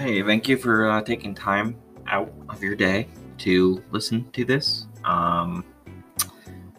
Hey, 0.00 0.22
thank 0.22 0.48
you 0.48 0.56
for 0.56 0.88
uh, 0.88 1.02
taking 1.02 1.34
time 1.34 1.76
out 2.06 2.32
of 2.48 2.62
your 2.62 2.74
day 2.74 3.06
to 3.36 3.84
listen 3.90 4.30
to 4.30 4.46
this. 4.46 4.86
Um, 5.04 5.62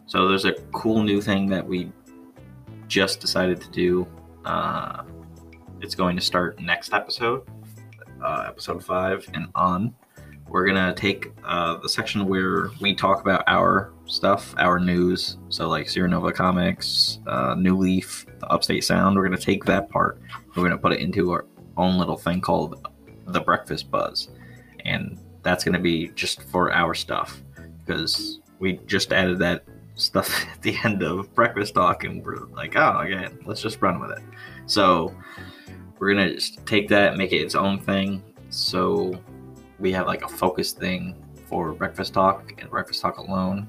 so 0.07 0.27
there's 0.27 0.45
a 0.45 0.53
cool 0.73 1.03
new 1.03 1.21
thing 1.21 1.45
that 1.49 1.63
we 1.63 1.91
just 2.87 3.19
decided 3.19 3.61
to 3.61 3.69
do. 3.69 4.07
Uh, 4.43 5.03
it's 5.81 5.93
going 5.93 6.15
to 6.15 6.21
start 6.23 6.59
next 6.59 6.93
episode, 6.93 7.47
uh, 8.23 8.45
episode 8.47 8.83
five 8.83 9.29
and 9.35 9.49
on. 9.53 9.93
We're 10.47 10.65
gonna 10.65 10.95
take 10.95 11.31
uh, 11.43 11.77
the 11.77 11.89
section 11.89 12.25
where 12.25 12.71
we 12.79 12.95
talk 12.95 13.21
about 13.21 13.43
our 13.45 13.93
stuff, 14.07 14.55
our 14.57 14.79
news. 14.79 15.37
So 15.49 15.69
like 15.69 15.87
Sierra 15.87 16.09
Nova 16.09 16.31
Comics, 16.31 17.19
uh, 17.27 17.53
New 17.53 17.77
Leaf, 17.77 18.25
the 18.39 18.47
Upstate 18.47 18.83
Sound. 18.83 19.15
We're 19.15 19.25
gonna 19.25 19.37
take 19.37 19.63
that 19.65 19.91
part. 19.91 20.19
We're 20.55 20.63
gonna 20.63 20.79
put 20.79 20.93
it 20.93 21.01
into 21.01 21.29
our 21.29 21.45
own 21.77 21.99
little 21.99 22.17
thing 22.17 22.41
called 22.41 22.87
the 23.33 23.41
Breakfast 23.41 23.89
Buzz, 23.91 24.29
and 24.85 25.17
that's 25.43 25.63
gonna 25.63 25.79
be 25.79 26.09
just 26.09 26.43
for 26.43 26.71
our 26.71 26.93
stuff 26.93 27.41
because 27.85 28.39
we 28.59 28.73
just 28.85 29.11
added 29.11 29.39
that 29.39 29.63
stuff 29.95 30.45
at 30.53 30.61
the 30.61 30.75
end 30.83 31.03
of 31.03 31.33
breakfast 31.35 31.75
talk 31.75 32.03
and 32.03 32.23
we're 32.25 32.45
like 32.53 32.75
oh 32.75 33.01
okay 33.03 33.27
let's 33.45 33.61
just 33.61 33.81
run 33.81 33.99
with 33.99 34.11
it. 34.11 34.23
So 34.65 35.15
we're 35.99 36.13
gonna 36.13 36.33
just 36.33 36.65
take 36.65 36.87
that 36.89 37.17
make 37.17 37.31
it 37.31 37.37
its 37.37 37.55
own 37.55 37.79
thing. 37.79 38.23
So 38.49 39.19
we 39.79 39.91
have 39.93 40.07
like 40.07 40.23
a 40.23 40.27
focused 40.27 40.77
thing 40.77 41.15
for 41.47 41.73
breakfast 41.73 42.13
talk 42.13 42.53
and 42.59 42.69
breakfast 42.69 43.01
talk 43.01 43.17
alone. 43.17 43.67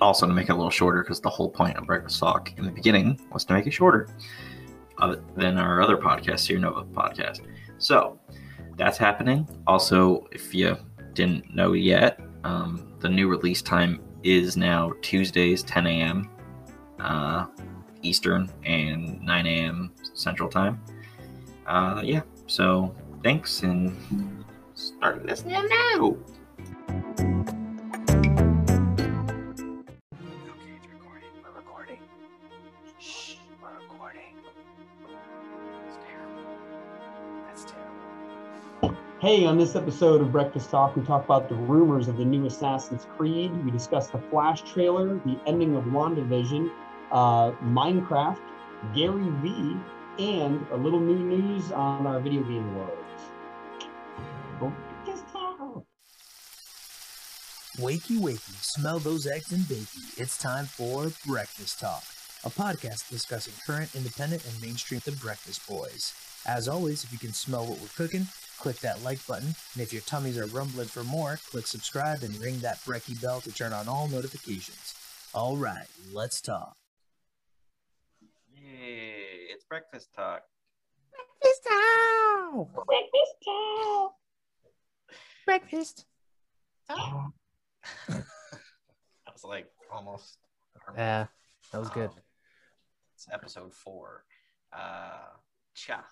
Also 0.00 0.26
to 0.26 0.32
make 0.32 0.48
it 0.48 0.52
a 0.52 0.54
little 0.54 0.70
shorter 0.70 1.02
because 1.02 1.20
the 1.20 1.30
whole 1.30 1.48
point 1.48 1.76
of 1.76 1.86
breakfast 1.86 2.18
talk 2.18 2.52
in 2.58 2.64
the 2.64 2.70
beginning 2.70 3.20
was 3.32 3.44
to 3.44 3.52
make 3.52 3.66
it 3.66 3.72
shorter 3.72 4.08
uh, 4.98 5.16
than 5.36 5.58
our 5.58 5.80
other 5.80 5.96
podcast 5.96 6.40
Sierra 6.40 6.62
Nova 6.62 6.84
podcast. 6.84 7.40
So 7.78 8.18
that's 8.76 8.98
happening 8.98 9.48
also 9.66 10.26
if 10.32 10.54
you 10.54 10.76
didn't 11.14 11.54
know 11.54 11.72
yet 11.72 12.20
um, 12.44 12.94
the 13.00 13.08
new 13.08 13.28
release 13.28 13.62
time 13.62 14.00
is 14.22 14.56
now 14.56 14.92
Tuesdays, 15.02 15.62
10 15.62 15.86
a.m. 15.86 16.30
Uh, 16.98 17.46
Eastern 18.02 18.50
and 18.64 19.20
9 19.22 19.46
a.m. 19.46 19.92
Central 20.14 20.48
Time. 20.48 20.80
Uh, 21.66 22.00
yeah, 22.04 22.22
so 22.46 22.94
thanks 23.22 23.62
and 23.62 23.96
start 24.74 25.24
listening 25.24 25.68
now. 25.68 26.16
Hey, 39.22 39.46
on 39.46 39.56
this 39.56 39.76
episode 39.76 40.20
of 40.20 40.32
Breakfast 40.32 40.68
Talk, 40.68 40.96
we 40.96 41.04
talk 41.04 41.24
about 41.24 41.48
the 41.48 41.54
rumors 41.54 42.08
of 42.08 42.16
the 42.16 42.24
new 42.24 42.44
Assassin's 42.46 43.06
Creed. 43.16 43.52
We 43.64 43.70
discuss 43.70 44.08
the 44.08 44.18
Flash 44.18 44.62
trailer, 44.62 45.20
the 45.24 45.38
ending 45.46 45.76
of 45.76 45.84
WandaVision, 45.84 46.68
uh, 47.12 47.52
Minecraft, 47.62 48.40
Gary 48.96 49.28
Vee, 49.40 49.76
and 50.18 50.66
a 50.72 50.76
little 50.76 50.98
new 50.98 51.20
news 51.20 51.70
on 51.70 52.04
our 52.04 52.18
video 52.18 52.42
game 52.42 52.74
Talk. 54.58 55.86
Wakey, 57.78 58.18
wakey, 58.18 58.60
smell 58.60 58.98
those 58.98 59.28
eggs 59.28 59.52
and 59.52 59.68
bacon. 59.68 60.02
It's 60.16 60.36
time 60.36 60.64
for 60.64 61.12
Breakfast 61.24 61.78
Talk, 61.78 62.02
a 62.42 62.50
podcast 62.50 63.08
discussing 63.08 63.54
current, 63.64 63.94
independent, 63.94 64.44
and 64.44 64.60
mainstream 64.60 65.00
The 65.04 65.12
Breakfast 65.12 65.64
Boys. 65.68 66.12
As 66.44 66.66
always, 66.66 67.04
if 67.04 67.12
you 67.12 67.20
can 67.20 67.32
smell 67.32 67.64
what 67.64 67.78
we're 67.78 67.86
cooking, 67.94 68.26
click 68.62 68.78
that 68.78 69.02
like 69.02 69.24
button. 69.26 69.54
And 69.74 69.82
if 69.82 69.92
your 69.92 70.02
tummies 70.02 70.38
are 70.38 70.46
rumbling 70.46 70.86
for 70.86 71.02
more, 71.02 71.40
click 71.50 71.66
subscribe 71.66 72.22
and 72.22 72.34
ring 72.36 72.60
that 72.60 72.78
brecky 72.82 73.20
bell 73.20 73.40
to 73.40 73.52
turn 73.52 73.72
on 73.72 73.88
all 73.88 74.06
notifications. 74.06 74.94
All 75.34 75.56
right, 75.56 75.88
let's 76.12 76.40
talk. 76.40 76.76
Yay, 78.54 79.48
it's 79.50 79.64
breakfast 79.64 80.14
talk. 80.14 80.42
Breakfast 81.40 81.64
Talk! 81.68 82.86
Breakfast 82.86 83.34
Talk. 83.44 84.14
Breakfast. 85.44 86.06
That 86.88 87.32
was 89.32 89.44
like 89.44 89.66
almost. 89.92 90.38
Yeah, 90.96 91.26
that 91.72 91.78
was 91.78 91.90
good. 91.90 92.10
Um, 92.10 92.16
it's 93.16 93.26
episode 93.32 93.74
four. 93.74 94.24
Uh, 94.72 95.34
cha. 95.74 96.04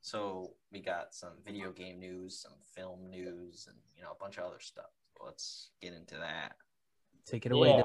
So 0.00 0.52
we 0.72 0.80
got 0.80 1.14
some 1.14 1.32
video 1.44 1.72
game 1.72 1.98
news, 2.00 2.40
some 2.40 2.58
film 2.74 3.10
news, 3.10 3.66
and 3.68 3.76
you 3.96 4.02
know 4.02 4.10
a 4.12 4.22
bunch 4.22 4.38
of 4.38 4.44
other 4.44 4.60
stuff. 4.60 4.90
Let's 5.24 5.70
get 5.82 5.92
into 5.92 6.16
that. 6.16 6.52
Take 7.26 7.46
it 7.46 7.52
away. 7.52 7.76
Yeah. 7.76 7.82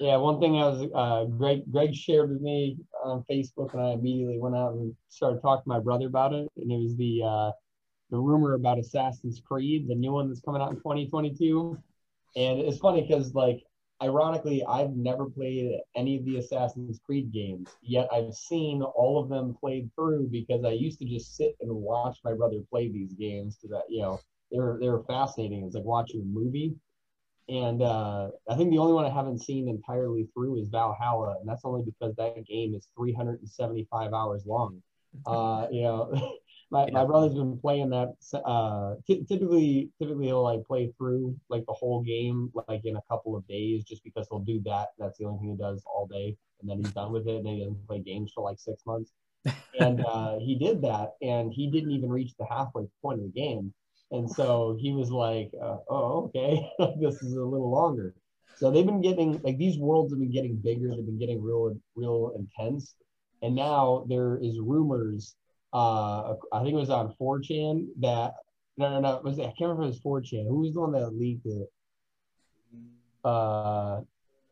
Yeah, 0.00 0.16
one 0.16 0.40
thing 0.40 0.56
I 0.56 0.66
was 0.66 0.90
uh, 0.92 1.24
Greg 1.36 1.62
Greg 1.70 1.94
shared 1.94 2.30
with 2.30 2.40
me 2.40 2.78
on 3.04 3.24
Facebook, 3.30 3.74
and 3.74 3.82
I 3.82 3.92
immediately 3.92 4.40
went 4.40 4.56
out 4.56 4.72
and 4.72 4.92
started 5.08 5.40
talking 5.40 5.62
to 5.62 5.68
my 5.68 5.78
brother 5.78 6.08
about 6.08 6.32
it. 6.32 6.48
And 6.56 6.72
it 6.72 6.78
was 6.82 6.96
the 6.96 7.22
uh, 7.24 7.52
the 8.10 8.18
rumor 8.18 8.54
about 8.54 8.78
Assassin's 8.78 9.40
Creed, 9.40 9.88
the 9.88 9.94
new 9.94 10.12
one 10.12 10.28
that's 10.28 10.40
coming 10.40 10.60
out 10.60 10.70
in 10.70 10.76
2022. 10.76 11.78
And 12.36 12.60
it's 12.60 12.78
funny 12.78 13.02
because, 13.02 13.34
like, 13.34 13.62
ironically, 14.04 14.64
I've 14.64 14.94
never 14.96 15.26
played 15.26 15.80
any 15.96 16.16
of 16.18 16.24
the 16.24 16.36
Assassin's 16.36 17.00
Creed 17.04 17.32
games, 17.32 17.68
yet 17.82 18.08
I've 18.12 18.34
seen 18.34 18.82
all 18.82 19.18
of 19.22 19.28
them 19.28 19.56
played 19.58 19.90
through 19.94 20.28
because 20.30 20.64
I 20.64 20.70
used 20.70 20.98
to 21.00 21.06
just 21.06 21.36
sit 21.36 21.56
and 21.60 21.70
watch 21.70 22.18
my 22.24 22.34
brother 22.34 22.60
play 22.70 22.88
these 22.88 23.12
games 23.14 23.58
because, 23.60 23.82
you 23.88 24.02
know, 24.02 24.20
they're 24.52 24.78
they're 24.80 25.02
fascinating. 25.04 25.64
It's 25.64 25.74
like 25.74 25.84
watching 25.84 26.20
a 26.20 26.24
movie. 26.24 26.74
And 27.48 27.82
uh, 27.82 28.30
I 28.48 28.56
think 28.56 28.70
the 28.70 28.78
only 28.78 28.94
one 28.94 29.04
I 29.04 29.10
haven't 29.10 29.42
seen 29.42 29.68
entirely 29.68 30.28
through 30.34 30.60
is 30.60 30.68
Valhalla, 30.68 31.36
and 31.40 31.48
that's 31.48 31.64
only 31.64 31.82
because 31.82 32.14
that 32.16 32.46
game 32.46 32.74
is 32.74 32.88
375 32.96 34.12
hours 34.12 34.44
long. 34.46 34.82
Uh, 35.26 35.68
you 35.70 35.82
know, 35.82 36.12
my, 36.70 36.90
my 36.90 37.04
brother's 37.04 37.34
been 37.34 37.58
playing 37.58 37.90
that. 37.90 38.14
Uh, 38.34 38.94
ty- 39.06 39.24
typically, 39.28 39.90
typically 40.00 40.26
he'll 40.26 40.42
like 40.42 40.64
play 40.64 40.92
through 40.98 41.36
like 41.48 41.64
the 41.66 41.72
whole 41.72 42.02
game 42.02 42.50
like 42.68 42.84
in 42.84 42.96
a 42.96 43.02
couple 43.08 43.36
of 43.36 43.46
days, 43.46 43.84
just 43.84 44.02
because 44.04 44.26
he'll 44.30 44.40
do 44.40 44.60
that. 44.64 44.88
That's 44.98 45.18
the 45.18 45.24
only 45.26 45.38
thing 45.40 45.50
he 45.50 45.56
does 45.56 45.82
all 45.86 46.06
day, 46.06 46.36
and 46.60 46.70
then 46.70 46.78
he's 46.78 46.92
done 46.92 47.12
with 47.12 47.26
it, 47.28 47.36
and 47.36 47.46
then 47.46 47.54
he 47.54 47.60
doesn't 47.60 47.86
play 47.86 48.00
games 48.00 48.32
for 48.34 48.42
like 48.44 48.58
six 48.58 48.84
months. 48.86 49.12
And 49.78 50.00
uh, 50.08 50.38
he 50.38 50.56
did 50.56 50.82
that, 50.82 51.10
and 51.22 51.52
he 51.52 51.70
didn't 51.70 51.90
even 51.90 52.10
reach 52.10 52.32
the 52.38 52.46
halfway 52.46 52.86
point 53.02 53.20
of 53.20 53.26
the 53.26 53.40
game. 53.40 53.72
And 54.10 54.30
so 54.30 54.76
he 54.78 54.92
was 54.92 55.10
like, 55.10 55.50
uh, 55.60 55.78
"Oh, 55.88 56.24
okay, 56.26 56.68
this 57.00 57.22
is 57.22 57.34
a 57.34 57.44
little 57.44 57.70
longer." 57.70 58.14
So 58.56 58.70
they've 58.70 58.86
been 58.86 59.00
getting 59.00 59.40
like 59.42 59.58
these 59.58 59.78
worlds 59.78 60.12
have 60.12 60.20
been 60.20 60.30
getting 60.32 60.56
bigger. 60.56 60.90
They've 60.94 61.04
been 61.04 61.18
getting 61.18 61.42
real, 61.42 61.76
real 61.96 62.32
intense. 62.38 62.94
And 63.42 63.54
now 63.54 64.06
there 64.08 64.38
is 64.42 64.58
rumors. 64.60 65.36
Uh, 65.74 66.34
I 66.52 66.62
think 66.62 66.74
it 66.74 66.76
was 66.76 66.90
on 66.90 67.14
4chan 67.20 67.88
that 68.00 68.34
no, 68.76 68.90
no, 68.90 69.00
no. 69.00 69.30
It 69.30 69.40
I 69.40 69.52
can't 69.58 69.60
remember 69.60 69.84
if 69.84 69.96
it 69.96 70.04
was 70.04 70.24
4chan. 70.30 70.46
Who 70.46 70.60
was 70.60 70.74
the 70.74 70.80
one 70.80 70.92
that 70.92 71.10
leaked 71.10 71.46
it? 71.46 71.68
Uh, 73.24 74.00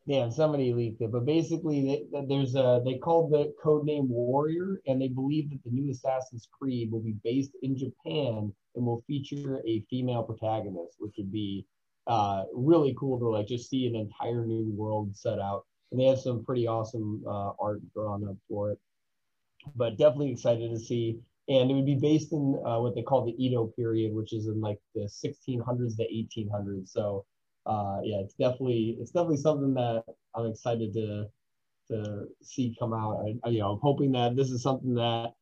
yeah, 0.06 0.28
somebody 0.30 0.72
leaked 0.72 1.00
it. 1.00 1.12
But 1.12 1.24
basically, 1.24 2.06
they, 2.10 2.24
there's 2.26 2.54
a 2.56 2.82
they 2.84 2.98
called 2.98 3.32
the 3.32 3.52
code 3.62 3.84
name 3.84 4.08
Warrior, 4.08 4.80
and 4.86 5.00
they 5.00 5.08
believe 5.08 5.50
that 5.50 5.62
the 5.64 5.70
new 5.70 5.90
Assassin's 5.90 6.48
Creed 6.50 6.90
will 6.90 7.00
be 7.00 7.16
based 7.22 7.52
in 7.62 7.76
Japan 7.76 8.52
and 8.74 8.86
will 8.86 9.04
feature 9.06 9.62
a 9.66 9.84
female 9.90 10.22
protagonist, 10.22 10.96
which 10.98 11.14
would 11.18 11.30
be 11.30 11.66
uh, 12.08 12.44
really 12.52 12.96
cool 12.98 13.18
to 13.18 13.28
like 13.28 13.46
just 13.46 13.70
see 13.70 13.86
an 13.86 13.94
entire 13.94 14.44
new 14.44 14.72
world 14.74 15.14
set 15.14 15.38
out. 15.38 15.66
And 15.90 16.00
they 16.00 16.06
have 16.06 16.18
some 16.18 16.44
pretty 16.44 16.66
awesome 16.66 17.22
uh, 17.26 17.52
art 17.60 17.80
drawn 17.92 18.26
up 18.26 18.36
for 18.48 18.72
it. 18.72 18.78
But 19.76 19.98
definitely 19.98 20.32
excited 20.32 20.70
to 20.70 20.78
see. 20.78 21.18
And 21.48 21.70
it 21.70 21.74
would 21.74 21.86
be 21.86 21.96
based 21.96 22.32
in 22.32 22.60
uh, 22.64 22.80
what 22.80 22.94
they 22.94 23.02
call 23.02 23.24
the 23.24 23.34
Edo 23.44 23.66
period, 23.66 24.14
which 24.14 24.32
is 24.32 24.46
in 24.46 24.60
like 24.60 24.78
the 24.94 25.02
1600s 25.02 25.96
to 25.96 26.04
1800s. 26.04 26.88
So 26.88 27.24
uh, 27.66 27.98
yeah, 28.02 28.18
it's 28.18 28.34
definitely 28.34 28.96
it's 29.00 29.10
definitely 29.10 29.36
something 29.36 29.74
that 29.74 30.04
I'm 30.34 30.46
excited 30.46 30.92
to 30.94 31.26
to 31.88 32.26
see 32.42 32.76
come 32.78 32.92
out. 32.92 33.24
I, 33.44 33.48
you 33.48 33.60
know, 33.60 33.72
I'm 33.72 33.80
hoping 33.80 34.12
that 34.12 34.36
this 34.36 34.50
is 34.50 34.62
something 34.62 34.94
that 34.94 35.32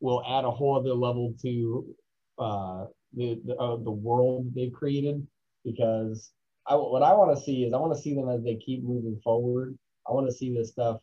will 0.00 0.22
add 0.26 0.44
a 0.44 0.50
whole 0.50 0.78
other 0.78 0.94
level 0.94 1.34
to 1.42 1.94
uh, 2.38 2.84
the 3.14 3.40
the, 3.44 3.56
uh, 3.56 3.76
the 3.76 3.90
world 3.90 4.52
they've 4.54 4.72
created 4.72 5.26
because 5.64 6.32
I, 6.66 6.74
what 6.74 7.02
I 7.02 7.12
want 7.14 7.36
to 7.36 7.42
see 7.42 7.64
is 7.64 7.72
I 7.72 7.78
want 7.78 7.94
to 7.94 8.00
see 8.00 8.14
them 8.14 8.28
as 8.28 8.42
they 8.42 8.56
keep 8.56 8.82
moving 8.82 9.20
forward. 9.22 9.76
I 10.08 10.12
want 10.12 10.26
to 10.28 10.32
see 10.32 10.54
this 10.54 10.70
stuff, 10.70 11.00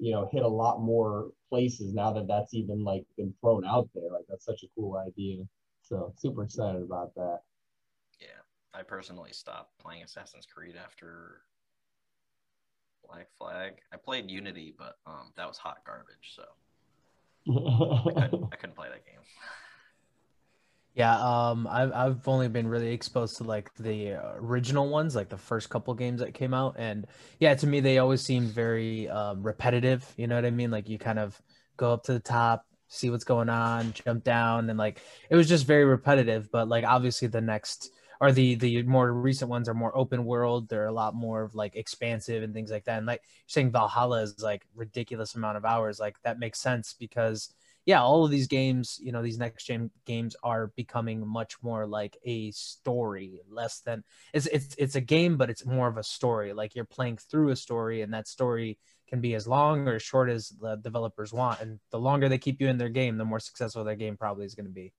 you 0.00 0.12
know, 0.12 0.28
hit 0.32 0.42
a 0.42 0.48
lot 0.48 0.80
more 0.80 1.30
places 1.50 1.92
now 1.92 2.12
that 2.12 2.26
that's 2.26 2.54
even 2.54 2.82
like 2.82 3.04
been 3.16 3.34
thrown 3.40 3.64
out 3.66 3.88
there. 3.94 4.10
Like 4.10 4.24
that's 4.28 4.46
such 4.46 4.62
a 4.62 4.66
cool 4.74 4.96
idea. 4.96 5.44
So 5.82 6.14
super 6.16 6.44
excited 6.44 6.82
about 6.82 7.14
that. 7.16 7.40
Yeah, 8.18 8.40
I 8.72 8.82
personally 8.82 9.32
stopped 9.32 9.78
playing 9.78 10.02
Assassin's 10.02 10.46
Creed 10.46 10.74
after 10.82 11.42
Black 13.06 13.28
Flag. 13.38 13.74
I 13.92 13.96
played 13.96 14.30
Unity, 14.30 14.74
but 14.78 14.96
um, 15.06 15.32
that 15.36 15.46
was 15.46 15.58
hot 15.58 15.78
garbage, 15.84 16.34
so 16.34 16.44
I 18.16 18.28
couldn't, 18.28 18.48
I 18.52 18.56
couldn't 18.56 18.76
play 18.76 18.88
that 18.88 19.04
game. 19.04 19.20
Yeah, 20.94 21.16
um, 21.20 21.68
I've 21.70 21.92
I've 21.92 22.28
only 22.28 22.48
been 22.48 22.66
really 22.66 22.92
exposed 22.92 23.36
to 23.36 23.44
like 23.44 23.72
the 23.76 24.12
original 24.36 24.88
ones, 24.88 25.14
like 25.14 25.28
the 25.28 25.36
first 25.38 25.70
couple 25.70 25.94
games 25.94 26.20
that 26.20 26.34
came 26.34 26.52
out, 26.52 26.74
and 26.78 27.06
yeah, 27.38 27.54
to 27.54 27.66
me 27.66 27.80
they 27.80 27.98
always 27.98 28.22
seemed 28.22 28.48
very 28.50 29.08
um, 29.08 29.42
repetitive. 29.42 30.04
You 30.16 30.26
know 30.26 30.34
what 30.34 30.44
I 30.44 30.50
mean? 30.50 30.70
Like 30.70 30.88
you 30.88 30.98
kind 30.98 31.18
of 31.20 31.40
go 31.76 31.92
up 31.92 32.02
to 32.04 32.12
the 32.12 32.20
top, 32.20 32.66
see 32.88 33.08
what's 33.08 33.24
going 33.24 33.48
on, 33.48 33.92
jump 33.92 34.24
down, 34.24 34.68
and 34.68 34.78
like 34.78 35.00
it 35.30 35.36
was 35.36 35.48
just 35.48 35.64
very 35.66 35.84
repetitive. 35.84 36.50
But 36.50 36.68
like 36.68 36.84
obviously 36.84 37.28
the 37.28 37.40
next 37.40 37.90
or 38.20 38.32
the 38.32 38.56
the 38.56 38.82
more 38.82 39.12
recent 39.12 39.48
ones 39.48 39.68
are 39.68 39.74
more 39.74 39.96
open 39.96 40.24
world. 40.24 40.68
They're 40.68 40.86
a 40.86 40.92
lot 40.92 41.14
more 41.14 41.50
like 41.54 41.76
expansive 41.76 42.42
and 42.42 42.52
things 42.52 42.70
like 42.72 42.84
that. 42.86 42.98
And 42.98 43.06
like 43.06 43.20
you're 43.22 43.44
saying 43.46 43.70
Valhalla 43.70 44.22
is 44.22 44.40
like 44.42 44.66
ridiculous 44.74 45.36
amount 45.36 45.56
of 45.56 45.64
hours, 45.64 46.00
like 46.00 46.16
that 46.24 46.40
makes 46.40 46.60
sense 46.60 46.94
because 46.98 47.54
yeah, 47.90 48.02
all 48.02 48.24
of 48.24 48.30
these 48.30 48.46
games, 48.46 49.00
you 49.02 49.10
know, 49.10 49.20
these 49.20 49.40
next 49.40 49.64
gen 49.64 49.90
games 50.06 50.36
are 50.44 50.68
becoming 50.76 51.26
much 51.26 51.56
more 51.60 51.88
like 51.88 52.16
a 52.24 52.52
story, 52.52 53.40
less 53.50 53.80
than 53.80 54.04
it's 54.32 54.46
it's 54.46 54.76
it's 54.78 54.94
a 54.94 55.00
game, 55.00 55.36
but 55.36 55.50
it's 55.50 55.66
more 55.66 55.88
of 55.88 55.96
a 55.96 56.04
story. 56.04 56.52
Like 56.52 56.76
you're 56.76 56.84
playing 56.84 57.16
through 57.16 57.48
a 57.48 57.56
story, 57.56 58.02
and 58.02 58.14
that 58.14 58.28
story 58.28 58.78
can 59.08 59.20
be 59.20 59.34
as 59.34 59.48
long 59.48 59.88
or 59.88 59.96
as 59.96 60.04
short 60.04 60.30
as 60.30 60.50
the 60.50 60.76
developers 60.76 61.32
want. 61.32 61.60
And 61.60 61.80
the 61.90 61.98
longer 61.98 62.28
they 62.28 62.38
keep 62.38 62.60
you 62.60 62.68
in 62.68 62.78
their 62.78 62.90
game, 62.90 63.18
the 63.18 63.24
more 63.24 63.40
successful 63.40 63.82
their 63.82 63.96
game 63.96 64.16
probably 64.16 64.46
is 64.46 64.54
going 64.54 64.66
to 64.66 64.72
be. 64.72 64.92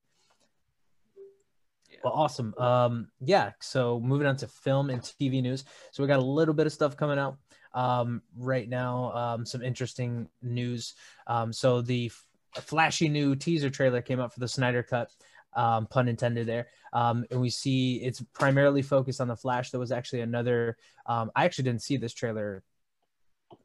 Well, 2.04 2.12
awesome. 2.14 2.54
Um, 2.58 3.08
yeah. 3.22 3.52
So 3.62 4.02
moving 4.02 4.28
on 4.28 4.36
to 4.38 4.50
film 4.50 4.90
and 4.90 5.02
TV 5.02 5.42
news. 5.42 5.64
So 5.94 6.04
we 6.04 6.08
got 6.08 6.20
a 6.20 6.26
little 6.26 6.54
bit 6.54 6.68
of 6.68 6.74
stuff 6.74 6.98
coming 6.98 7.20
out 7.20 7.38
um, 7.74 8.22
right 8.36 8.68
now. 8.68 9.14
Um, 9.14 9.46
some 9.46 9.62
interesting 9.62 10.28
news. 10.42 10.94
Um, 11.28 11.54
so 11.54 11.82
the 11.82 12.12
a 12.56 12.62
flashy 12.62 13.10
new 13.10 13.36
teaser 13.36 13.70
trailer 13.70 14.02
came 14.02 14.20
out 14.20 14.34
for 14.34 14.40
the 14.40 14.48
Snyder 14.48 14.84
Cut. 14.84 15.12
Um, 15.54 15.88
pun 15.88 16.08
intended 16.08 16.48
there. 16.48 16.68
Um, 16.94 17.26
and 17.30 17.42
we 17.42 17.50
see 17.50 17.98
it's 17.98 18.24
primarily 18.34 18.82
focused 18.82 19.20
on 19.20 19.28
the 19.28 19.36
Flash. 19.36 19.72
There 19.72 19.82
was 19.82 19.92
actually 19.92 20.22
another. 20.22 20.78
Um, 21.06 21.30
I 21.36 21.44
actually 21.44 21.66
didn't 21.66 21.82
see 21.82 21.98
this 21.98 22.14
trailer 22.14 22.64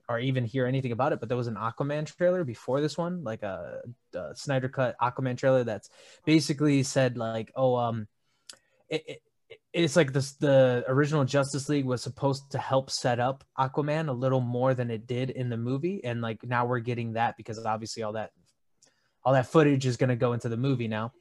or 0.09 0.19
even 0.19 0.45
hear 0.45 0.67
anything 0.67 0.93
about 0.93 1.13
it, 1.13 1.21
but 1.21 1.29
there 1.29 1.39
was 1.39 1.47
an 1.47 1.55
Aquaman 1.55 2.07
trailer 2.07 2.45
before 2.45 2.81
this 2.81 2.97
one, 2.99 3.23
like 3.23 3.43
a, 3.43 3.83
a 4.15 4.35
Snyder 4.35 4.69
Cut 4.69 4.97
Aquaman 5.01 5.37
trailer 5.37 5.65
that's 5.65 5.89
basically 6.25 6.83
said 6.83 7.17
like, 7.17 7.53
oh, 7.55 7.77
um, 7.77 8.09
it, 8.89 9.05
it 9.07 9.23
it's 9.73 9.95
like 9.95 10.13
this 10.13 10.33
the 10.33 10.85
original 10.89 11.25
Justice 11.25 11.69
League 11.69 11.85
was 11.85 12.03
supposed 12.03 12.51
to 12.51 12.59
help 12.59 12.91
set 12.91 13.21
up 13.21 13.45
Aquaman 13.59 14.09
a 14.09 14.13
little 14.13 14.41
more 14.41 14.75
than 14.75 14.91
it 14.91 15.07
did 15.07 15.31
in 15.31 15.49
the 15.49 15.57
movie 15.57 16.03
and 16.03 16.21
like 16.21 16.43
now 16.43 16.67
we're 16.67 16.81
getting 16.81 17.13
that 17.13 17.37
because 17.37 17.65
obviously 17.65 18.03
all 18.03 18.15
that 18.15 18.33
all 19.27 19.33
that 19.33 19.49
footage 19.49 19.85
is 19.85 19.97
going 19.97 20.09
to 20.09 20.17
go 20.17 20.33
into 20.33 20.49
the 20.49 20.57
movie 20.57 20.89
now. 20.89 21.13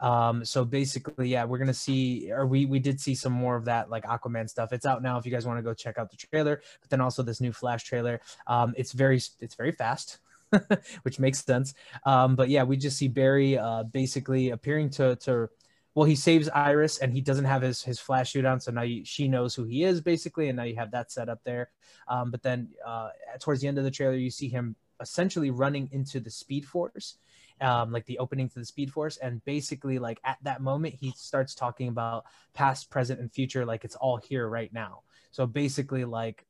Um, 0.00 0.46
so 0.46 0.64
basically, 0.64 1.28
yeah, 1.28 1.44
we're 1.44 1.58
gonna 1.58 1.74
see, 1.74 2.32
or 2.32 2.46
we 2.46 2.64
we 2.64 2.78
did 2.78 2.98
see 2.98 3.14
some 3.14 3.34
more 3.34 3.54
of 3.54 3.66
that 3.66 3.90
like 3.90 4.04
Aquaman 4.04 4.48
stuff. 4.48 4.72
It's 4.72 4.86
out 4.86 5.02
now 5.02 5.18
if 5.18 5.26
you 5.26 5.30
guys 5.30 5.46
want 5.46 5.58
to 5.58 5.62
go 5.62 5.74
check 5.74 5.98
out 5.98 6.10
the 6.10 6.16
trailer. 6.16 6.62
But 6.80 6.88
then 6.88 7.02
also 7.02 7.22
this 7.22 7.38
new 7.38 7.52
Flash 7.52 7.84
trailer. 7.84 8.22
Um, 8.46 8.72
it's 8.78 8.92
very 8.92 9.20
it's 9.40 9.54
very 9.54 9.72
fast. 9.72 10.18
which 11.02 11.20
makes 11.20 11.44
sense. 11.44 11.74
Um, 12.04 12.34
but 12.34 12.48
yeah, 12.48 12.64
we 12.64 12.76
just 12.76 12.96
see 12.96 13.06
Barry 13.06 13.56
uh, 13.56 13.84
basically 13.84 14.50
appearing 14.50 14.90
to 14.90 15.14
to 15.16 15.48
well, 15.94 16.06
he 16.06 16.16
saves 16.16 16.48
Iris 16.48 16.98
and 16.98 17.12
he 17.12 17.20
doesn't 17.20 17.44
have 17.44 17.62
his 17.62 17.82
his 17.82 18.00
flash 18.00 18.32
suit 18.32 18.44
on, 18.44 18.58
so 18.58 18.72
now 18.72 18.82
you, 18.82 19.04
she 19.04 19.28
knows 19.28 19.54
who 19.54 19.64
he 19.64 19.84
is 19.84 20.00
basically, 20.00 20.48
and 20.48 20.56
now 20.56 20.64
you 20.64 20.76
have 20.76 20.90
that 20.92 21.12
set 21.12 21.28
up 21.28 21.40
there. 21.44 21.70
Um, 22.08 22.30
but 22.30 22.42
then 22.42 22.70
uh, 22.84 23.10
towards 23.38 23.60
the 23.60 23.68
end 23.68 23.78
of 23.78 23.84
the 23.84 23.90
trailer, 23.90 24.16
you 24.16 24.30
see 24.30 24.48
him 24.48 24.76
essentially 25.00 25.50
running 25.50 25.88
into 25.92 26.20
the 26.20 26.30
Speed 26.30 26.64
Force, 26.64 27.16
um, 27.60 27.92
like 27.92 28.06
the 28.06 28.18
opening 28.18 28.48
to 28.48 28.58
the 28.58 28.64
Speed 28.64 28.92
Force, 28.92 29.16
and 29.16 29.44
basically 29.44 29.98
like 29.98 30.20
at 30.24 30.38
that 30.42 30.60
moment 30.60 30.94
he 30.94 31.12
starts 31.16 31.54
talking 31.54 31.88
about 31.88 32.24
past, 32.54 32.90
present, 32.90 33.20
and 33.20 33.32
future, 33.32 33.64
like 33.64 33.84
it's 33.84 33.96
all 33.96 34.16
here 34.16 34.48
right 34.48 34.72
now. 34.72 35.02
So 35.30 35.46
basically, 35.46 36.04
like 36.04 36.46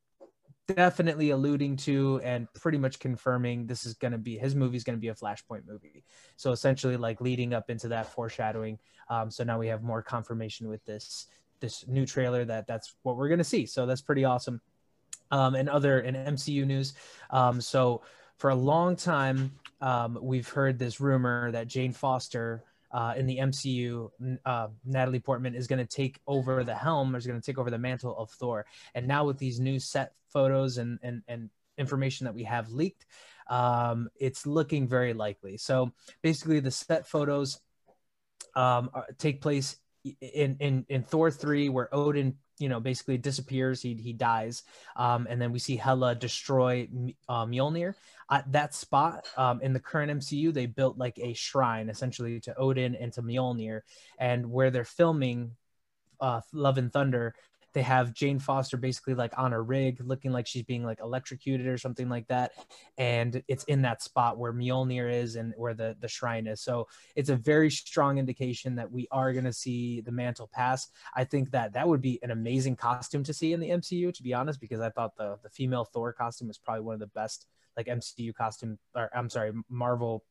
definitely 0.69 1.31
alluding 1.31 1.77
to 1.77 2.21
and 2.23 2.47
pretty 2.55 2.79
much 2.79 3.01
confirming 3.01 3.67
this 3.67 3.85
is 3.85 3.95
going 3.95 4.13
to 4.13 4.19
be 4.19 4.39
his 4.39 4.55
movie 4.55 4.77
is 4.77 4.85
going 4.85 4.97
to 4.97 5.01
be 5.01 5.09
a 5.09 5.15
flashpoint 5.15 5.67
movie. 5.67 6.05
So 6.37 6.53
essentially 6.53 6.97
like 6.97 7.21
leading 7.21 7.55
up 7.55 7.71
into 7.71 7.89
that 7.89 8.13
foreshadowing 8.13 8.79
um, 9.11 9.31
so 9.31 9.43
now 9.45 9.59
we 9.59 9.67
have 9.67 9.83
more 9.83 10.03
confirmation 10.03 10.69
with 10.69 10.83
this 10.85 11.27
this 11.59 11.87
new 11.87 12.07
trailer 12.07 12.45
that 12.45 12.67
that's 12.67 12.95
what 13.03 13.17
we're 13.17 13.29
going 13.29 13.39
to 13.39 13.45
see. 13.45 13.67
So 13.67 13.85
that's 13.85 14.01
pretty 14.01 14.25
awesome. 14.25 14.63
Um, 15.31 15.55
and 15.55 15.69
other 15.69 16.01
in 16.01 16.15
mcu 16.15 16.65
news. 16.65 16.95
Um, 17.29 17.61
so 17.61 18.03
for 18.39 18.51
a 18.51 18.55
long 18.55 18.97
time 18.97 19.53
um, 19.81 20.19
we've 20.21 20.49
heard 20.49 20.79
this 20.79 21.01
rumor 21.01 21.51
that 21.53 21.69
Jane 21.69 21.93
Foster 21.93 22.65
uh, 22.93 23.15
in 23.17 23.27
the 23.27 23.39
MCU, 23.39 24.11
uh, 24.45 24.69
Natalie 24.85 25.21
Portman 25.21 25.55
is 25.55 25.67
going 25.67 25.79
to 25.79 25.87
take 25.87 26.21
over 26.27 26.65
the 26.65 26.75
helm, 26.75 27.15
is 27.15 27.27
going 27.27 27.41
to 27.41 27.45
take 27.45 27.59
over 27.59 27.71
the 27.71 27.79
mantle 27.79 28.17
of 28.17 28.31
Thor. 28.31 28.67
And 28.95 29.07
now 29.07 29.25
with 29.25 29.39
these 29.39 29.61
new 29.61 29.79
set 29.79 30.13
photos 30.29 30.79
and 30.79 30.99
and, 31.03 31.23
and 31.29 31.51
information 31.79 32.25
that 32.25 32.35
we 32.35 32.45
have 32.45 32.71
leaked, 32.71 33.07
um, 33.49 34.09
it's 34.19 34.47
looking 34.47 34.89
very 34.89 35.15
likely. 35.15 35.57
So 35.57 35.93
basically, 36.23 36.61
the 36.61 36.71
set 36.71 37.07
photos 37.07 37.61
um, 38.57 38.91
take 39.19 39.41
place 39.41 39.77
in 40.21 40.57
in 40.59 40.85
in 40.89 41.03
Thor 41.05 41.31
three, 41.31 41.69
where 41.69 41.95
Odin 41.95 42.37
you 42.61 42.69
know 42.69 42.79
basically 42.79 43.19
disappears 43.19 43.81
he 43.81 43.95
he 43.95 44.13
dies 44.13 44.63
um, 44.95 45.27
and 45.31 45.41
then 45.41 45.51
we 45.51 45.59
see 45.59 45.77
Hela 45.77 46.15
destroy 46.15 46.87
uh, 47.29 47.47
Mjolnir 47.47 47.95
at 48.31 48.51
that 48.53 48.75
spot 48.75 49.27
um, 49.37 49.61
in 49.61 49.73
the 49.73 49.81
current 49.81 50.21
MCU 50.21 50.53
they 50.53 50.67
built 50.67 50.99
like 50.99 51.19
a 51.19 51.35
shrine 51.35 51.89
essentially 51.89 52.41
to 52.41 52.57
Odin 52.57 52.95
and 52.95 53.13
to 53.15 53.23
Mjolnir 53.23 53.81
and 54.19 54.51
where 54.51 54.71
they're 54.71 54.85
filming 54.85 55.53
uh, 56.21 56.41
Love 56.53 56.79
and 56.79 56.93
Thunder 56.93 57.35
they 57.73 57.83
have 57.83 58.13
Jane 58.13 58.39
Foster 58.39 58.77
basically 58.77 59.15
like 59.15 59.33
on 59.39 59.53
a 59.53 59.61
rig, 59.61 60.01
looking 60.05 60.33
like 60.33 60.47
she's 60.47 60.63
being 60.63 60.85
like 60.85 61.01
electrocuted 61.01 61.67
or 61.67 61.79
something 61.79 62.09
like 62.09 62.27
that, 62.29 62.53
and 62.99 63.43
it's 63.49 63.65
in 63.65 63.83
that 63.83 64.03
spot 64.03 64.39
where 64.39 64.53
Mjolnir 64.53 65.13
is 65.13 65.37
and 65.37 65.55
where 65.57 65.75
the 65.75 65.97
the 66.01 66.09
shrine 66.09 66.47
is. 66.47 66.61
So 66.61 66.89
it's 67.17 67.29
a 67.29 67.37
very 67.37 67.71
strong 67.71 68.19
indication 68.19 68.75
that 68.77 68.91
we 68.91 69.07
are 69.11 69.33
going 69.33 69.45
to 69.45 69.53
see 69.53 70.01
the 70.01 70.13
mantle 70.13 70.51
pass. 70.53 70.89
I 71.15 71.25
think 71.25 71.51
that 71.53 71.73
that 71.75 71.87
would 71.87 72.01
be 72.01 72.19
an 72.23 72.31
amazing 72.31 72.77
costume 72.77 73.23
to 73.25 73.35
see 73.35 73.53
in 73.53 73.61
the 73.61 73.71
MCU, 73.71 74.13
to 74.13 74.23
be 74.23 74.35
honest, 74.35 74.61
because 74.61 74.81
I 74.81 74.91
thought 74.91 75.17
the 75.17 75.39
the 75.43 75.51
female 75.51 75.85
Thor 75.85 76.13
costume 76.13 76.49
was 76.49 76.59
probably 76.59 76.83
one 76.83 76.95
of 76.95 77.01
the 77.01 77.07
best 77.09 77.47
like 77.77 77.87
MCU 77.87 78.35
costume 78.35 78.79
or 78.95 79.11
I'm 79.15 79.31
sorry 79.31 79.53
Marvel 79.69 80.25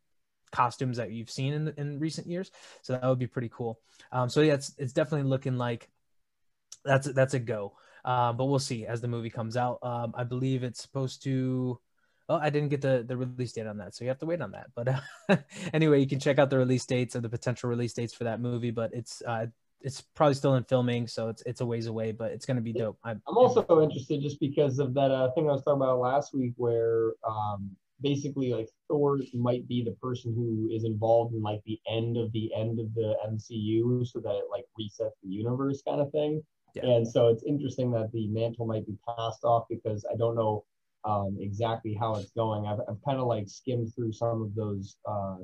costumes 0.51 0.97
that 0.97 1.11
you've 1.11 1.29
seen 1.29 1.53
in 1.53 1.73
in 1.77 1.99
recent 1.99 2.27
years. 2.27 2.51
So 2.81 2.93
that 2.93 3.03
would 3.03 3.19
be 3.19 3.27
pretty 3.27 3.49
cool. 3.49 3.79
Um, 4.11 4.29
so 4.29 4.41
yeah, 4.41 4.53
it's 4.53 4.73
it's 4.77 4.93
definitely 4.93 5.29
looking 5.29 5.57
like 5.57 5.89
that's 6.83 7.11
that's 7.13 7.33
a 7.33 7.39
go. 7.39 7.73
Uh, 8.05 8.33
but 8.33 8.45
we'll 8.45 8.59
see 8.59 8.85
as 8.85 9.01
the 9.01 9.07
movie 9.07 9.29
comes 9.29 9.57
out. 9.57 9.79
Um, 9.83 10.13
I 10.15 10.23
believe 10.23 10.63
it's 10.63 10.81
supposed 10.81 11.23
to. 11.23 11.79
Oh, 12.29 12.37
I 12.37 12.51
didn't 12.51 12.69
get 12.69 12.81
the, 12.81 13.03
the 13.07 13.17
release 13.17 13.53
date 13.53 13.65
on 13.65 13.77
that, 13.79 13.95
so 13.95 14.03
you 14.03 14.09
have 14.09 14.19
to 14.19 14.27
wait 14.27 14.39
on 14.39 14.51
that. 14.51 14.67
But 14.75 14.87
uh, 14.87 15.37
anyway, 15.73 15.99
you 15.99 16.07
can 16.07 16.19
check 16.19 16.37
out 16.37 16.51
the 16.51 16.59
release 16.59 16.85
dates 16.85 17.15
or 17.15 17.21
the 17.21 17.29
potential 17.29 17.69
release 17.69 17.93
dates 17.93 18.13
for 18.13 18.25
that 18.25 18.39
movie. 18.39 18.71
But 18.71 18.93
it's 18.93 19.23
uh, 19.25 19.47
it's 19.81 20.01
probably 20.01 20.35
still 20.35 20.55
in 20.55 20.63
filming, 20.63 21.07
so 21.07 21.29
it's 21.29 21.41
it's 21.45 21.61
a 21.61 21.65
ways 21.65 21.87
away, 21.87 22.11
but 22.11 22.31
it's 22.31 22.45
going 22.45 22.57
to 22.57 22.63
be 22.63 22.73
dope. 22.73 22.97
I'm, 23.03 23.21
I'm 23.27 23.37
also 23.37 23.63
interested 23.81 24.21
just 24.21 24.39
because 24.39 24.79
of 24.79 24.93
that 24.93 25.11
uh, 25.11 25.31
thing 25.31 25.49
I 25.49 25.53
was 25.53 25.63
talking 25.63 25.81
about 25.81 25.99
last 25.99 26.33
week, 26.33 26.53
where 26.57 27.13
um, 27.27 27.71
basically 28.01 28.53
like 28.53 28.69
Thor 28.87 29.19
might 29.33 29.67
be 29.67 29.83
the 29.83 29.95
person 30.01 30.33
who 30.33 30.69
is 30.73 30.83
involved 30.83 31.33
in 31.33 31.41
like 31.41 31.61
the 31.65 31.79
end 31.89 32.17
of 32.17 32.31
the 32.31 32.51
end 32.55 32.79
of 32.79 32.93
the 32.93 33.15
MCU, 33.27 34.05
so 34.07 34.19
that 34.19 34.35
it 34.35 34.45
like 34.51 34.65
resets 34.79 35.11
the 35.23 35.29
universe 35.29 35.81
kind 35.81 36.01
of 36.01 36.11
thing. 36.11 36.43
Yeah. 36.75 36.85
And 36.85 37.07
so 37.07 37.27
it's 37.27 37.43
interesting 37.43 37.91
that 37.91 38.11
the 38.11 38.27
mantle 38.27 38.65
might 38.65 38.85
be 38.85 38.97
passed 39.07 39.43
off 39.43 39.65
because 39.69 40.05
I 40.11 40.15
don't 40.17 40.35
know 40.35 40.65
um, 41.05 41.37
exactly 41.39 41.93
how 41.99 42.15
it's 42.15 42.31
going. 42.31 42.67
I've, 42.67 42.79
I've 42.89 43.03
kind 43.05 43.19
of 43.19 43.27
like 43.27 43.47
skimmed 43.47 43.93
through 43.95 44.13
some 44.13 44.41
of 44.41 44.55
those 44.55 44.97
uh, 45.07 45.37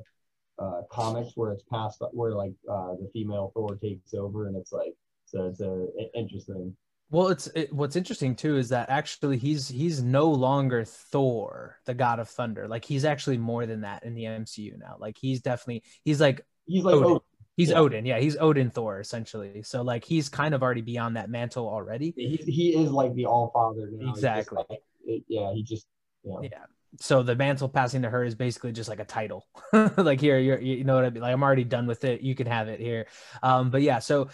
uh, 0.58 0.82
comics 0.90 1.32
where 1.34 1.52
it's 1.52 1.64
passed, 1.64 2.02
where 2.12 2.32
like 2.32 2.52
uh, 2.70 2.94
the 2.94 3.08
female 3.12 3.52
Thor 3.54 3.76
takes 3.76 4.14
over, 4.14 4.46
and 4.46 4.56
it's 4.56 4.72
like 4.72 4.94
so 5.24 5.46
it's 5.46 5.60
a 5.60 5.86
it, 5.96 6.10
interesting. 6.14 6.76
Well, 7.10 7.28
it's 7.28 7.46
it, 7.54 7.72
what's 7.72 7.96
interesting 7.96 8.34
too 8.34 8.56
is 8.56 8.68
that 8.70 8.90
actually 8.90 9.38
he's 9.38 9.68
he's 9.68 10.02
no 10.02 10.28
longer 10.28 10.84
Thor, 10.84 11.78
the 11.84 11.94
God 11.94 12.18
of 12.18 12.28
Thunder. 12.28 12.66
Like 12.66 12.84
he's 12.84 13.04
actually 13.04 13.38
more 13.38 13.66
than 13.66 13.82
that 13.82 14.04
in 14.04 14.14
the 14.14 14.24
MCU 14.24 14.78
now. 14.78 14.96
Like 14.98 15.16
he's 15.20 15.40
definitely 15.40 15.84
he's 16.04 16.20
like 16.20 16.40
he's 16.66 16.84
like 16.84 16.94
Odin. 16.94 17.18
He's 17.56 17.70
yeah. 17.70 17.78
Odin, 17.78 18.04
yeah. 18.04 18.18
He's 18.18 18.36
Odin 18.36 18.70
Thor 18.70 19.00
essentially. 19.00 19.62
So 19.62 19.82
like 19.82 20.04
he's 20.04 20.28
kind 20.28 20.54
of 20.54 20.62
already 20.62 20.82
beyond 20.82 21.16
that 21.16 21.30
mantle 21.30 21.68
already. 21.68 22.12
He, 22.16 22.36
he 22.36 22.76
is 22.76 22.90
like 22.90 23.14
the 23.14 23.26
All 23.26 23.50
Father. 23.52 23.90
Exactly. 24.10 24.64
Like, 24.68 24.80
it, 25.06 25.24
yeah, 25.26 25.52
he 25.54 25.62
just 25.62 25.86
you 26.22 26.32
know. 26.32 26.42
yeah. 26.42 26.64
So 27.00 27.22
the 27.22 27.34
mantle 27.34 27.68
passing 27.68 28.02
to 28.02 28.10
her 28.10 28.24
is 28.24 28.34
basically 28.34 28.72
just 28.72 28.88
like 28.88 29.00
a 29.00 29.04
title. 29.04 29.46
like 29.96 30.20
here, 30.20 30.38
you're, 30.38 30.60
you 30.60 30.84
know 30.84 30.94
what 30.94 31.04
I 31.04 31.10
mean? 31.10 31.22
Like 31.22 31.32
I'm 31.32 31.42
already 31.42 31.64
done 31.64 31.86
with 31.86 32.04
it. 32.04 32.20
You 32.20 32.34
can 32.34 32.46
have 32.46 32.68
it 32.68 32.80
here. 32.80 33.06
Um, 33.42 33.70
but 33.70 33.82
yeah, 33.82 33.98
so 33.98 34.28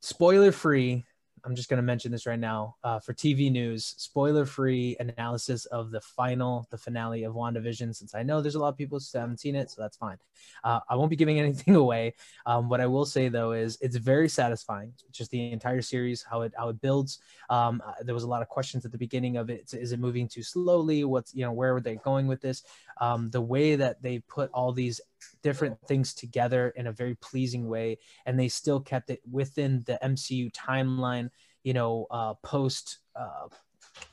spoiler 0.00 0.52
free. 0.52 1.04
I'm 1.46 1.54
just 1.54 1.68
going 1.68 1.78
to 1.78 1.82
mention 1.82 2.10
this 2.10 2.26
right 2.26 2.38
now 2.38 2.74
uh, 2.82 2.98
for 2.98 3.14
TV 3.14 3.52
news, 3.52 3.94
spoiler-free 3.98 4.96
analysis 4.98 5.64
of 5.66 5.92
the 5.92 6.00
final, 6.00 6.66
the 6.72 6.76
finale 6.76 7.22
of 7.22 7.34
WandaVision. 7.34 7.94
Since 7.94 8.16
I 8.16 8.24
know 8.24 8.40
there's 8.40 8.56
a 8.56 8.58
lot 8.58 8.70
of 8.70 8.76
people 8.76 8.98
who 8.98 9.18
haven't 9.18 9.38
seen 9.38 9.54
it, 9.54 9.70
so 9.70 9.80
that's 9.80 9.96
fine. 9.96 10.16
Uh, 10.64 10.80
I 10.90 10.96
won't 10.96 11.08
be 11.08 11.14
giving 11.14 11.38
anything 11.46 11.76
away. 11.76 12.14
Um, 12.46 12.68
what 12.68 12.80
I 12.80 12.86
will 12.86 13.06
say 13.06 13.28
though 13.28 13.52
is 13.52 13.78
it's 13.80 13.96
very 13.96 14.28
satisfying. 14.28 14.92
Just 15.12 15.30
the 15.30 15.52
entire 15.52 15.82
series, 15.82 16.24
how 16.28 16.42
it 16.42 16.52
how 16.58 16.68
it 16.68 16.80
builds. 16.80 17.20
Um, 17.48 17.80
uh, 17.86 17.92
there 18.02 18.14
was 18.14 18.24
a 18.24 18.28
lot 18.28 18.42
of 18.42 18.48
questions 18.48 18.84
at 18.84 18.90
the 18.90 18.98
beginning 18.98 19.36
of 19.36 19.48
it. 19.48 19.72
Is 19.72 19.92
it 19.92 20.00
moving 20.00 20.26
too 20.26 20.42
slowly? 20.42 21.04
What's 21.04 21.32
you 21.32 21.44
know 21.44 21.52
where 21.52 21.74
were 21.74 21.80
they 21.80 21.94
going 21.94 22.26
with 22.26 22.40
this? 22.40 22.64
Um, 22.98 23.30
the 23.30 23.42
way 23.42 23.76
that 23.76 24.02
they 24.02 24.20
put 24.20 24.50
all 24.52 24.72
these 24.72 25.00
different 25.42 25.78
things 25.86 26.14
together 26.14 26.70
in 26.76 26.86
a 26.86 26.92
very 26.92 27.14
pleasing 27.16 27.68
way 27.68 27.98
and 28.24 28.38
they 28.38 28.48
still 28.48 28.80
kept 28.80 29.10
it 29.10 29.20
within 29.30 29.82
the 29.86 29.98
mcu 30.04 30.50
timeline 30.52 31.30
you 31.62 31.74
know 31.74 32.06
uh 32.10 32.34
post 32.42 32.98
uh, 33.16 33.48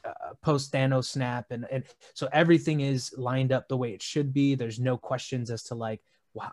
uh, 0.06 0.34
post 0.42 0.72
Thanos 0.72 1.06
snap, 1.06 1.52
and 1.52 1.66
and 1.72 1.84
so 2.14 2.28
everything 2.32 2.82
is 2.82 3.14
lined 3.18 3.52
up 3.52 3.68
the 3.68 3.78
way 3.78 3.94
it 3.94 4.02
should 4.02 4.34
be. 4.34 4.56
There's 4.56 4.80
no 4.80 4.98
questions 4.98 5.50
as 5.50 5.64
to 5.64 5.76
like 5.76 6.02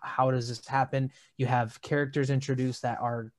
how 0.03 0.31
does 0.31 0.49
this 0.49 0.67
happen. 0.67 1.11
You 1.37 1.47
have 1.47 1.81
characters 1.81 2.31
introduced 2.31 2.83
that 2.83 2.99
are 3.01 3.33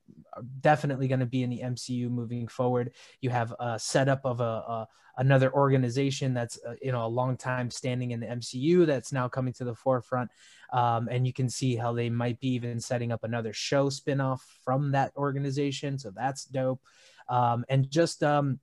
definitely 0.60 1.08
going 1.08 1.20
to 1.20 1.26
be 1.26 1.42
in 1.42 1.50
the 1.50 1.60
MCU 1.60 2.10
moving 2.10 2.48
forward. 2.48 2.92
You 3.20 3.30
have 3.30 3.54
a 3.58 3.78
setup 3.78 4.24
of 4.24 4.40
a, 4.40 4.44
a 4.44 4.88
another 5.18 5.52
organization 5.52 6.32
that's 6.32 6.58
uh, 6.66 6.74
you 6.80 6.92
know 6.92 7.04
a 7.04 7.08
long 7.08 7.36
time 7.36 7.70
standing 7.70 8.12
in 8.12 8.20
the 8.20 8.26
MCU 8.26 8.86
that's 8.86 9.12
now 9.12 9.28
coming 9.28 9.52
to 9.54 9.64
the 9.64 9.74
forefront, 9.74 10.30
um, 10.72 11.08
and 11.10 11.26
you 11.26 11.32
can 11.32 11.48
see 11.48 11.76
how 11.76 11.92
they 11.92 12.10
might 12.10 12.40
be 12.40 12.48
even 12.48 12.80
setting 12.80 13.12
up 13.12 13.24
another 13.24 13.52
show 13.52 13.88
spinoff 13.88 14.40
from 14.64 14.92
that 14.92 15.12
organization. 15.16 15.98
So 15.98 16.10
that's 16.10 16.44
dope, 16.44 16.80
um, 17.28 17.64
and 17.68 17.90
just 17.90 18.22
um, 18.22 18.60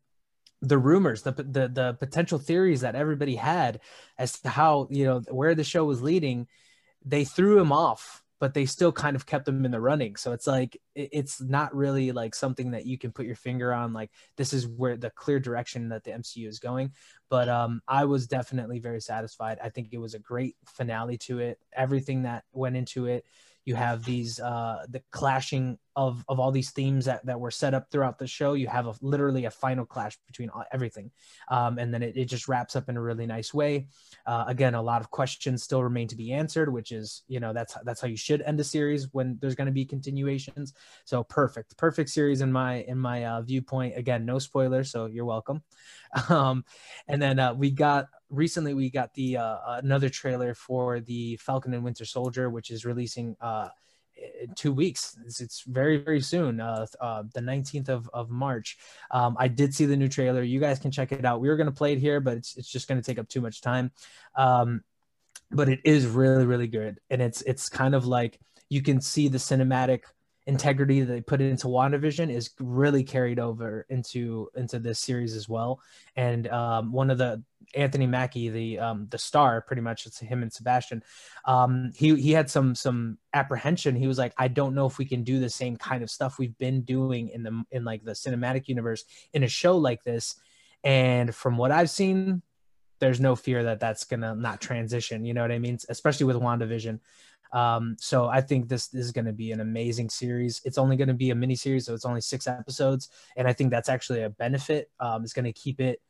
the 0.61 0.77
rumors, 0.77 1.21
the, 1.21 1.31
the 1.31 1.69
the 1.73 1.97
potential 1.99 2.39
theories 2.39 2.81
that 2.81 2.95
everybody 2.95 3.35
had 3.35 3.79
as 4.17 4.39
to 4.41 4.49
how 4.49 4.87
you 4.89 5.05
know 5.05 5.21
where 5.29 5.55
the 5.55 5.63
show 5.63 5.85
was 5.85 6.01
leading, 6.01 6.47
they 7.05 7.23
threw 7.25 7.59
him 7.59 7.71
off 7.71 8.23
but 8.39 8.53
they 8.53 8.65
still 8.65 8.91
kind 8.91 9.15
of 9.15 9.25
kept 9.25 9.45
them 9.45 9.65
in 9.65 9.71
the 9.71 9.81
running. 9.81 10.15
So 10.15 10.31
it's 10.31 10.47
like 10.47 10.79
it's 10.95 11.41
not 11.41 11.75
really 11.75 12.11
like 12.11 12.33
something 12.33 12.71
that 12.71 12.85
you 12.85 12.97
can 12.97 13.11
put 13.11 13.25
your 13.25 13.35
finger 13.35 13.73
on. 13.73 13.93
Like 13.93 14.11
this 14.37 14.53
is 14.53 14.65
where 14.65 14.97
the 14.97 15.09
clear 15.09 15.39
direction 15.39 15.89
that 15.89 16.03
the 16.03 16.11
MCU 16.11 16.47
is 16.47 16.59
going. 16.59 16.93
But 17.29 17.49
um, 17.49 17.81
I 17.87 18.05
was 18.05 18.27
definitely 18.27 18.79
very 18.79 19.01
satisfied. 19.01 19.59
I 19.61 19.69
think 19.69 19.89
it 19.91 19.97
was 19.97 20.13
a 20.13 20.19
great 20.19 20.55
finale 20.65 21.17
to 21.19 21.39
it. 21.39 21.59
Everything 21.73 22.23
that 22.23 22.45
went 22.53 22.77
into 22.77 23.05
it 23.07 23.25
you 23.69 23.75
have 23.75 24.03
these 24.03 24.39
uh 24.39 24.83
the 24.89 25.01
clashing 25.11 25.77
of 25.95 26.25
of 26.27 26.39
all 26.39 26.51
these 26.51 26.71
themes 26.71 27.05
that, 27.05 27.23
that 27.27 27.39
were 27.39 27.51
set 27.51 27.75
up 27.75 27.91
throughout 27.91 28.17
the 28.17 28.25
show. 28.25 28.53
You 28.53 28.67
have 28.67 28.87
a 28.87 28.95
literally 29.01 29.45
a 29.45 29.51
final 29.51 29.85
clash 29.85 30.17
between 30.25 30.49
everything. 30.73 31.11
Um, 31.49 31.77
and 31.77 31.93
then 31.93 32.01
it, 32.01 32.17
it 32.17 32.25
just 32.25 32.47
wraps 32.47 32.75
up 32.75 32.89
in 32.89 32.97
a 32.97 33.01
really 33.01 33.27
nice 33.27 33.53
way. 33.53 33.87
Uh, 34.25 34.45
again 34.47 34.73
a 34.73 34.81
lot 34.81 35.01
of 35.01 35.11
questions 35.11 35.61
still 35.61 35.83
remain 35.83 36.07
to 36.07 36.15
be 36.15 36.33
answered 36.33 36.73
which 36.73 36.91
is 36.91 37.23
you 37.27 37.39
know 37.39 37.53
that's 37.53 37.75
that's 37.83 38.01
how 38.01 38.07
you 38.07 38.17
should 38.17 38.41
end 38.41 38.59
a 38.59 38.63
series 38.63 39.07
when 39.11 39.37
there's 39.39 39.55
going 39.55 39.67
to 39.67 39.79
be 39.79 39.85
continuations. 39.85 40.73
So 41.05 41.23
perfect 41.23 41.77
perfect 41.77 42.09
series 42.09 42.41
in 42.41 42.51
my 42.51 42.77
in 42.87 42.97
my 42.97 43.25
uh, 43.25 43.41
viewpoint. 43.43 43.97
Again 43.97 44.25
no 44.25 44.39
spoilers 44.39 44.91
so 44.91 45.05
you're 45.05 45.25
welcome. 45.25 45.61
Um, 46.29 46.65
and 47.07 47.21
then 47.21 47.37
uh, 47.37 47.53
we 47.53 47.69
got 47.69 48.07
recently 48.29 48.73
we 48.73 48.89
got 48.89 49.13
the 49.13 49.37
uh, 49.37 49.57
another 49.83 50.09
trailer 50.09 50.53
for 50.53 50.99
the 50.99 51.37
Falcon 51.37 51.73
and 51.73 51.83
Winter 51.83 52.05
Soldier, 52.05 52.49
which 52.49 52.71
is 52.71 52.85
releasing 52.85 53.35
uh, 53.41 53.69
in 54.41 54.53
two 54.55 54.73
weeks. 54.73 55.17
It's, 55.25 55.41
it's 55.41 55.63
very 55.63 55.97
very 55.97 56.21
soon, 56.21 56.59
uh, 56.59 56.85
uh, 56.99 57.23
the 57.33 57.41
nineteenth 57.41 57.89
of 57.89 58.09
of 58.13 58.29
March. 58.29 58.77
Um, 59.11 59.35
I 59.39 59.47
did 59.47 59.73
see 59.73 59.85
the 59.85 59.97
new 59.97 60.09
trailer. 60.09 60.43
You 60.43 60.59
guys 60.59 60.79
can 60.79 60.91
check 60.91 61.11
it 61.11 61.25
out. 61.25 61.41
We 61.41 61.49
were 61.49 61.57
gonna 61.57 61.71
play 61.71 61.93
it 61.93 61.99
here, 61.99 62.19
but 62.19 62.37
it's 62.37 62.57
it's 62.57 62.69
just 62.69 62.87
gonna 62.87 63.01
take 63.01 63.19
up 63.19 63.27
too 63.27 63.41
much 63.41 63.61
time. 63.61 63.91
Um, 64.35 64.83
but 65.51 65.69
it 65.69 65.79
is 65.83 66.05
really 66.05 66.45
really 66.45 66.67
good, 66.67 66.99
and 67.09 67.21
it's 67.21 67.41
it's 67.43 67.69
kind 67.69 67.95
of 67.95 68.05
like 68.05 68.39
you 68.69 68.81
can 68.81 69.01
see 69.01 69.27
the 69.27 69.39
cinematic 69.39 70.03
integrity 70.49 71.01
that 71.01 71.13
they 71.13 71.21
put 71.21 71.39
into 71.39 71.67
WandaVision 71.67 72.29
is 72.29 72.49
really 72.59 73.03
carried 73.03 73.39
over 73.39 73.85
into 73.89 74.49
into 74.55 74.79
this 74.79 74.99
series 74.99 75.35
as 75.35 75.47
well. 75.47 75.79
And 76.15 76.47
um, 76.47 76.91
one 76.91 77.09
of 77.09 77.17
the 77.17 77.43
Anthony 77.75 78.07
Mackie, 78.07 78.49
the 78.49 78.79
um, 78.79 79.07
the 79.09 79.17
star, 79.17 79.61
pretty 79.61 79.83
much 79.83 80.05
it's 80.05 80.19
him 80.19 80.41
and 80.41 80.51
Sebastian. 80.51 81.03
Um, 81.45 81.91
he 81.95 82.15
he 82.15 82.31
had 82.31 82.49
some 82.49 82.75
some 82.75 83.19
apprehension. 83.33 83.95
He 83.95 84.07
was 84.07 84.17
like, 84.17 84.33
I 84.37 84.47
don't 84.47 84.75
know 84.75 84.87
if 84.87 84.97
we 84.97 85.05
can 85.05 85.23
do 85.23 85.39
the 85.39 85.49
same 85.49 85.77
kind 85.77 86.03
of 86.03 86.09
stuff 86.09 86.39
we've 86.39 86.57
been 86.57 86.81
doing 86.81 87.29
in 87.29 87.43
the 87.43 87.63
in 87.71 87.85
like 87.85 88.03
the 88.03 88.11
cinematic 88.11 88.67
universe 88.67 89.05
in 89.33 89.43
a 89.43 89.47
show 89.47 89.77
like 89.77 90.03
this. 90.03 90.35
And 90.83 91.33
from 91.33 91.57
what 91.57 91.71
I've 91.71 91.89
seen, 91.89 92.41
there's 92.99 93.19
no 93.19 93.35
fear 93.35 93.63
that 93.63 93.79
that's 93.79 94.05
gonna 94.05 94.35
not 94.35 94.61
transition. 94.61 95.25
You 95.25 95.33
know 95.33 95.41
what 95.41 95.51
I 95.51 95.59
mean? 95.59 95.77
Especially 95.89 96.25
with 96.25 96.37
WandaVision. 96.37 96.99
Um, 97.51 97.95
so 97.99 98.27
I 98.27 98.41
think 98.41 98.67
this, 98.67 98.87
this 98.87 99.05
is 99.05 99.11
going 99.11 99.25
to 99.25 99.33
be 99.33 99.51
an 99.51 99.59
amazing 99.59 100.09
series. 100.09 100.61
It's 100.65 100.77
only 100.77 100.95
going 100.95 101.07
to 101.07 101.13
be 101.13 101.31
a 101.31 101.35
mini 101.35 101.55
series, 101.55 101.85
so 101.85 101.93
it's 101.93 102.05
only 102.05 102.21
six 102.21 102.47
episodes, 102.47 103.09
and 103.35 103.47
I 103.47 103.53
think 103.53 103.71
that's 103.71 103.89
actually 103.89 104.23
a 104.23 104.29
benefit. 104.29 104.89
Um, 104.99 105.23
it's 105.23 105.33
going 105.33 105.45
to 105.45 105.53
keep 105.53 105.81
it, 105.81 106.01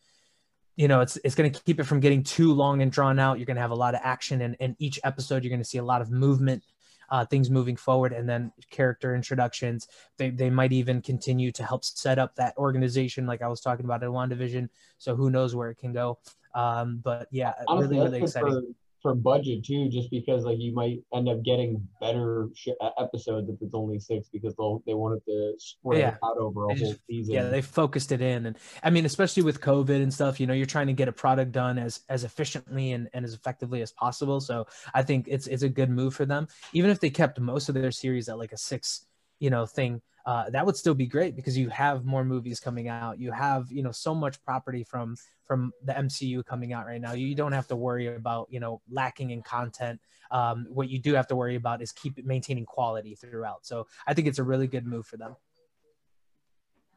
you 0.75 0.87
know, 0.87 1.01
it's 1.01 1.17
it's 1.23 1.35
going 1.35 1.51
to 1.51 1.61
keep 1.61 1.79
it 1.79 1.83
from 1.83 1.99
getting 1.99 2.23
too 2.23 2.53
long 2.53 2.81
and 2.81 2.91
drawn 2.91 3.19
out. 3.19 3.39
You're 3.39 3.45
going 3.45 3.55
to 3.55 3.61
have 3.61 3.71
a 3.71 3.75
lot 3.75 3.95
of 3.95 4.01
action, 4.03 4.41
and 4.41 4.55
in 4.59 4.75
each 4.79 4.99
episode, 5.03 5.43
you're 5.43 5.49
going 5.49 5.61
to 5.61 5.67
see 5.69 5.77
a 5.77 5.83
lot 5.83 6.01
of 6.01 6.11
movement. 6.11 6.63
Uh, 7.11 7.25
things 7.25 7.49
moving 7.49 7.75
forward 7.75 8.13
and 8.13 8.29
then 8.29 8.51
character 8.69 9.15
introductions. 9.15 9.87
They, 10.17 10.29
they 10.29 10.51
might 10.51 10.71
even 10.71 11.01
continue 11.01 11.51
to 11.53 11.63
help 11.63 11.83
set 11.83 12.19
up 12.19 12.35
that 12.35 12.55
organization, 12.55 13.25
like 13.25 13.41
I 13.41 13.47
was 13.47 13.61
talking 13.61 13.83
about 13.83 14.03
in 14.03 14.11
WandaVision. 14.11 14.69
So 14.99 15.15
who 15.15 15.31
knows 15.31 15.55
where 15.55 15.71
it 15.71 15.79
can 15.79 15.91
go. 15.91 16.19
Um, 16.53 17.01
but 17.03 17.27
yeah, 17.31 17.53
Honestly, 17.67 17.97
really, 17.97 18.09
really 18.11 18.23
exciting 18.25 18.75
for 19.01 19.15
budget 19.15 19.63
too, 19.63 19.89
just 19.89 20.09
because 20.11 20.43
like 20.43 20.59
you 20.59 20.73
might 20.73 20.99
end 21.13 21.29
up 21.29 21.43
getting 21.43 21.87
better 22.01 22.49
sh- 22.55 22.69
episodes 22.99 23.49
if 23.49 23.55
it's 23.61 23.73
only 23.73 23.99
six 23.99 24.29
because 24.31 24.55
they'll 24.55 24.83
they 24.85 24.93
wanted 24.93 25.23
to 25.25 25.53
spread 25.57 25.99
yeah. 25.99 26.15
out 26.23 26.37
over 26.37 26.69
a 26.69 26.75
they 26.75 26.81
whole 26.81 26.95
season. 27.07 27.33
Yeah, 27.33 27.49
they 27.49 27.61
focused 27.61 28.11
it 28.11 28.21
in, 28.21 28.45
and 28.45 28.57
I 28.83 28.89
mean, 28.89 29.05
especially 29.05 29.43
with 29.43 29.61
COVID 29.61 30.01
and 30.01 30.13
stuff, 30.13 30.39
you 30.39 30.47
know, 30.47 30.53
you're 30.53 30.65
trying 30.65 30.87
to 30.87 30.93
get 30.93 31.07
a 31.07 31.13
product 31.13 31.51
done 31.51 31.77
as 31.77 32.01
as 32.09 32.23
efficiently 32.23 32.91
and, 32.91 33.09
and 33.13 33.25
as 33.25 33.33
effectively 33.33 33.81
as 33.81 33.91
possible. 33.91 34.39
So 34.41 34.67
I 34.93 35.03
think 35.03 35.27
it's 35.27 35.47
it's 35.47 35.63
a 35.63 35.69
good 35.69 35.89
move 35.89 36.13
for 36.13 36.25
them, 36.25 36.47
even 36.73 36.89
if 36.89 36.99
they 36.99 37.09
kept 37.09 37.39
most 37.39 37.69
of 37.69 37.75
their 37.75 37.91
series 37.91 38.29
at 38.29 38.37
like 38.37 38.51
a 38.51 38.57
six, 38.57 39.05
you 39.39 39.49
know, 39.49 39.65
thing 39.65 40.01
uh, 40.29 40.47
that 40.47 40.63
would 40.63 40.77
still 40.77 40.93
be 40.93 41.07
great 41.07 41.35
because 41.35 41.57
you 41.57 41.69
have 41.69 42.05
more 42.05 42.23
movies 42.23 42.59
coming 42.59 42.87
out. 42.87 43.19
You 43.19 43.31
have 43.31 43.71
you 43.71 43.81
know 43.81 43.91
so 43.91 44.13
much 44.13 44.39
property 44.43 44.83
from 44.83 45.15
from 45.47 45.73
the 45.83 45.93
MCU 45.93 46.45
coming 46.45 46.71
out 46.71 46.85
right 46.85 47.01
now. 47.01 47.13
You 47.13 47.33
don't 47.33 47.51
have 47.51 47.65
to 47.69 47.75
worry 47.75 48.13
about 48.15 48.47
you 48.51 48.59
know 48.59 48.79
lacking 48.91 49.31
in 49.31 49.41
content. 49.41 49.99
Um, 50.29 50.67
what 50.69 50.87
you 50.87 50.99
do 50.99 51.15
have 51.15 51.25
to 51.29 51.35
worry 51.35 51.55
about 51.55 51.81
is 51.81 51.91
keep 51.91 52.23
maintaining 52.23 52.67
quality 52.67 53.15
throughout. 53.15 53.65
So 53.65 53.87
I 54.05 54.13
think 54.13 54.27
it's 54.27 54.37
a 54.37 54.43
really 54.43 54.67
good 54.67 54.85
move 54.85 55.07
for 55.07 55.17
them. 55.17 55.35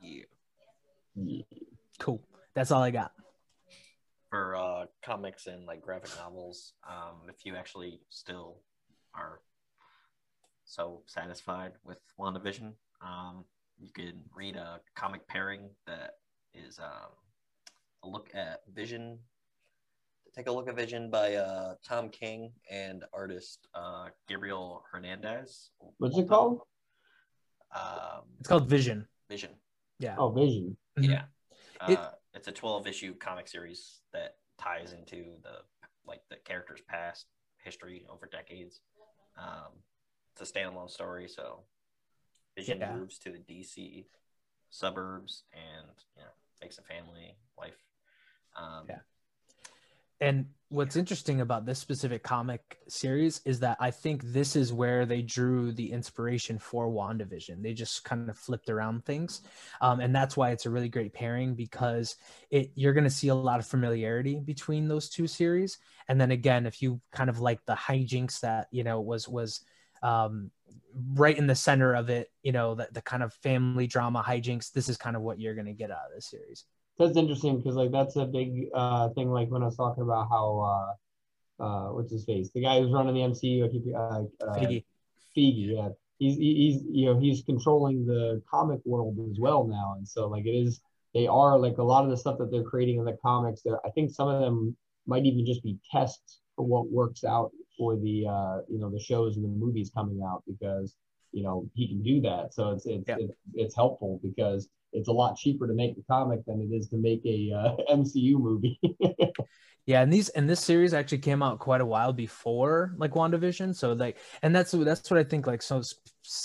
Yeah. 0.03 0.25
yeah. 1.17 1.43
Cool. 1.99 2.21
That's 2.53 2.71
all 2.71 2.83
I 2.83 2.91
got. 2.91 3.13
For 4.29 4.57
uh, 4.57 4.85
comics 5.03 5.47
and 5.47 5.65
like 5.65 5.81
graphic 5.81 6.11
novels, 6.19 6.75
um, 6.87 7.31
if 7.31 7.47
you 7.47 7.57
actually 7.57 8.03
still 8.11 8.59
are 9.15 9.41
so 10.67 11.01
satisfied 11.07 11.73
with 11.83 11.99
WandaVision, 12.21 12.73
um, 13.03 13.45
you 13.79 13.91
can 13.93 14.21
read 14.35 14.57
a 14.57 14.81
comic 14.95 15.27
pairing 15.29 15.71
that 15.87 16.13
is 16.55 16.79
um, 16.79 17.11
a 18.05 18.09
look 18.09 18.31
at 18.35 18.61
Vision. 18.73 19.19
Take 20.35 20.47
a 20.47 20.53
look 20.53 20.69
at 20.69 20.77
Vision 20.77 21.11
by 21.11 21.35
uh, 21.35 21.75
Tom 21.87 22.09
King 22.09 22.53
and 22.71 23.05
artist 23.13 23.69
uh, 23.75 24.07
Gabriel 24.29 24.83
Hernandez. 24.91 25.71
What's 25.99 26.17
it 26.17 26.29
called? 26.29 26.61
Um, 27.75 28.23
it's 28.41 28.49
called 28.49 28.69
Vision. 28.69 29.07
Vision. 29.29 29.51
Yeah. 29.99 30.17
Oh, 30.19 30.31
Vision. 30.31 30.77
Mm-hmm. 30.99 31.11
Yeah. 31.11 31.23
Uh, 31.81 31.93
it, 31.93 31.99
it's 32.35 32.49
a 32.49 32.53
12 32.53 32.87
issue 32.87 33.15
comic 33.15 33.49
series 33.49 34.01
that 34.13 34.37
ties 34.59 34.93
into 34.93 35.25
the 35.43 35.63
like 36.07 36.21
the 36.31 36.37
character's 36.45 36.81
past 36.89 37.27
history 37.63 38.05
over 38.11 38.29
decades. 38.31 38.81
Um, 39.39 39.73
it's 40.35 40.51
a 40.51 40.53
standalone 40.53 40.91
story, 40.91 41.29
so 41.29 41.61
Vision 42.57 42.81
yeah. 42.81 42.95
moves 42.95 43.19
to 43.19 43.31
the 43.31 43.39
DC 43.39 44.05
suburbs 44.71 45.45
and 45.53 45.87
you 46.17 46.23
know 46.23 46.31
makes 46.61 46.79
a 46.79 46.83
family 46.83 47.37
life. 47.59 47.83
Um, 48.57 48.85
yeah. 48.89 48.99
And 50.23 50.47
what's 50.69 50.95
interesting 50.95 51.41
about 51.41 51.67
this 51.67 51.81
specific 51.81 52.23
comic 52.23 52.79
series 52.89 53.41
is 53.45 53.59
that 53.59 53.77
I 53.81 53.91
think 53.91 54.23
this 54.23 54.55
is 54.55 54.73
where 54.73 55.05
they 55.05 55.21
drew 55.21 55.73
the 55.73 55.91
inspiration 55.91 56.61
for 56.61 56.89
WandaVision. 56.89 57.61
They 57.61 57.75
just 57.75 58.05
kind 58.05 58.31
of 58.31 58.39
flipped 58.39 58.71
around 58.71 59.05
things. 59.05 59.41
Um, 59.81 59.99
and 59.99 60.15
that's 60.15 60.37
why 60.37 60.53
it's 60.53 60.65
a 60.65 60.71
really 60.71 60.89
great 60.89 61.13
pairing 61.13 61.57
because 61.57 62.15
it 62.51 62.71
you're 62.77 62.93
going 62.93 63.03
to 63.03 63.11
see 63.11 63.29
a 63.29 63.35
lot 63.35 63.59
of 63.59 63.67
familiarity 63.67 64.39
between 64.39 64.87
those 64.87 65.09
two 65.09 65.27
series. 65.27 65.79
And 66.07 66.21
then 66.21 66.31
again, 66.31 66.67
if 66.67 66.81
you 66.81 67.01
kind 67.11 67.29
of 67.29 67.41
like 67.41 67.59
the 67.67 67.75
hijinks 67.75 68.41
that, 68.41 68.69
you 68.71 68.85
know, 68.85 69.01
was 69.01 69.29
was 69.29 69.65
um, 70.03 70.51
right 71.15 71.37
in 71.37 71.47
the 71.47 71.55
center 71.55 71.95
of 71.95 72.11
it. 72.11 72.31
You 72.43 72.53
know, 72.53 72.75
the, 72.75 72.89
the 72.93 73.03
kind 73.03 73.23
of 73.23 73.33
family 73.35 73.87
drama 73.87 74.23
hijinks. 74.27 74.73
This 74.73 74.89
is 74.89 74.97
kind 74.97 75.17
of 75.17 75.23
what 75.23 75.41
you're 75.41 75.55
going 75.55 75.67
to 75.67 75.73
get 75.73 75.91
out 75.91 76.07
of 76.09 76.15
this 76.15 76.31
series. 76.31 76.65
That's 76.99 77.17
interesting 77.17 77.57
because 77.57 77.75
like 77.75 77.91
that's 77.91 78.17
a 78.17 78.27
big 78.27 78.67
uh, 78.75 79.09
thing. 79.11 79.31
Like 79.31 79.49
when 79.49 79.63
I 79.63 79.67
was 79.67 79.77
talking 79.77 80.03
about 80.03 80.29
how 80.31 80.95
uh, 81.61 81.65
uh, 81.65 81.93
what's 81.93 82.13
his 82.13 82.25
face, 82.25 82.51
the 82.55 82.63
guy 82.63 82.81
who's 82.81 82.93
running 82.93 83.15
the 83.15 83.21
MCU, 83.21 83.65
I 83.65 83.69
keep 83.69 83.85
uh, 83.95 84.47
uh, 84.47 84.59
Feige. 84.59 84.85
Feige, 85.37 85.77
yeah. 85.77 85.89
He's 86.19 86.37
he's 86.37 86.83
you 86.89 87.07
know 87.07 87.19
he's 87.19 87.43
controlling 87.43 88.07
the 88.07 88.43
comic 88.49 88.81
world 88.85 89.19
as 89.31 89.41
well 89.41 89.67
now, 89.67 89.95
and 89.97 90.07
so 90.07 90.29
like 90.29 90.47
it 90.47 90.51
is 90.51 90.81
they 91.15 91.27
are 91.27 91.59
like 91.59 91.79
a 91.79 91.83
lot 91.83 92.05
of 92.05 92.11
the 92.11 92.17
stuff 92.17 92.39
that 92.39 92.51
they're 92.53 92.63
creating 92.63 92.99
in 92.99 93.05
the 93.05 93.17
comics. 93.23 93.63
That 93.63 93.81
I 93.85 93.91
think 93.91 94.13
some 94.13 94.29
of 94.29 94.41
them 94.41 94.77
might 95.07 95.25
even 95.25 95.45
just 95.45 95.65
be 95.65 95.79
tests 95.91 96.41
for 96.55 96.65
what 96.65 96.91
works 96.91 97.25
out 97.25 97.51
for 97.83 97.97
the 97.97 98.17
uh, 98.29 98.59
you 98.69 98.79
know 98.79 98.91
the 98.91 99.01
shows 99.11 99.37
and 99.37 99.45
the 99.45 99.49
movies 99.49 99.91
coming 99.93 100.21
out 100.31 100.45
because 100.47 100.95
you 101.33 101.43
know 101.43 101.69
he 101.75 101.89
can 101.89 102.01
do 102.03 102.21
that. 102.21 102.55
So 102.55 102.71
it's 102.71 102.87
it's 102.87 103.09
Yeah. 103.09 103.17
it's, 103.19 103.33
it's 103.55 103.75
helpful 103.75 104.21
because 104.23 104.69
it's 104.93 105.09
a 105.09 105.13
lot 105.13 105.37
cheaper 105.37 105.67
to 105.67 105.75
make 105.75 105.97
the 105.97 106.05
comic 106.09 106.41
than 106.47 106.61
it 106.61 106.73
is 106.79 106.89
to 106.91 106.97
make 106.97 107.23
a 107.27 107.39
uh, 107.61 107.71
MCU 107.99 108.39
movie. 108.39 108.79
Yeah, 109.85 110.01
and 110.03 110.13
these 110.13 110.29
and 110.31 110.49
this 110.49 110.61
series 110.61 110.95
actually 110.95 111.19
came 111.19 111.43
out 111.43 111.59
quite 111.59 111.81
a 111.81 111.87
while 111.87 112.13
before 112.13 112.95
like 112.99 113.13
WandaVision. 113.15 113.75
So 113.75 113.93
like, 113.95 114.17
and 114.43 114.55
that's 114.55 114.71
that's 114.71 115.11
what 115.11 115.19
I 115.19 115.25
think. 115.25 115.49
Like, 115.49 115.61
so 115.61 115.83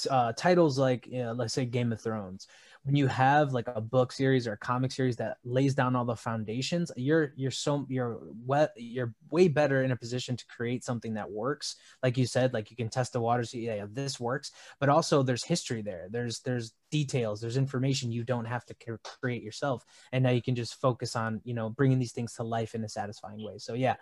uh, 0.10 0.34
titles 0.34 0.79
like 0.79 1.06
you 1.06 1.24
know, 1.24 1.34
let's 1.34 1.53
say 1.53 1.65
Game 1.65 1.91
of 1.94 2.01
Thrones, 2.01 2.48
when 2.88 2.96
you 2.96 3.06
have 3.08 3.53
like 3.53 3.67
a 3.67 3.79
book 3.79 4.12
series 4.12 4.48
or 4.48 4.53
a 4.53 4.58
comic 4.58 4.91
series 4.91 5.17
that 5.17 5.38
lays 5.44 5.75
down 5.75 5.96
all 5.96 6.06
the 6.06 6.15
foundations, 6.15 6.91
you're 6.98 7.34
you're 7.36 7.51
so 7.51 7.86
you're 7.89 8.13
what 8.46 8.72
you're 8.75 9.13
way 9.29 9.48
better 9.48 9.84
in 9.84 9.91
a 9.91 9.96
position 9.96 10.36
to 10.36 10.46
create 10.48 10.84
something 10.84 11.13
that 11.13 11.29
works. 11.29 11.75
Like 12.01 12.17
you 12.17 12.25
said, 12.25 12.53
like 12.53 12.72
you 12.72 12.77
can 12.77 12.89
test 12.89 13.13
the 13.13 13.22
waters. 13.22 13.53
Yeah, 13.53 13.75
yeah, 13.75 13.86
this 13.91 14.20
works. 14.20 14.51
But 14.79 14.89
also 14.89 15.22
there's 15.22 15.44
history 15.44 15.84
there. 15.84 16.08
There's 16.10 16.39
there's 16.39 16.74
details. 16.89 17.41
There's 17.41 17.58
information 17.58 18.12
you 18.12 18.24
don't 18.24 18.46
have 18.46 18.65
to 18.65 18.75
create 19.22 19.44
yourself 19.44 19.84
and 20.12 20.24
now 20.24 20.29
you 20.29 20.41
can 20.41 20.56
just 20.56 20.79
focus 20.79 21.15
on 21.15 21.41
you 21.44 21.53
know 21.53 21.70
bringing 21.70 22.00
these 22.00 22.12
things 22.13 22.34
to 22.34 22.44
life 22.44 22.75
in 22.75 22.84
a 22.84 22.89
satisfying 22.89 23.44
way 23.44 23.58
so 23.58 23.74
yeah 23.74 23.96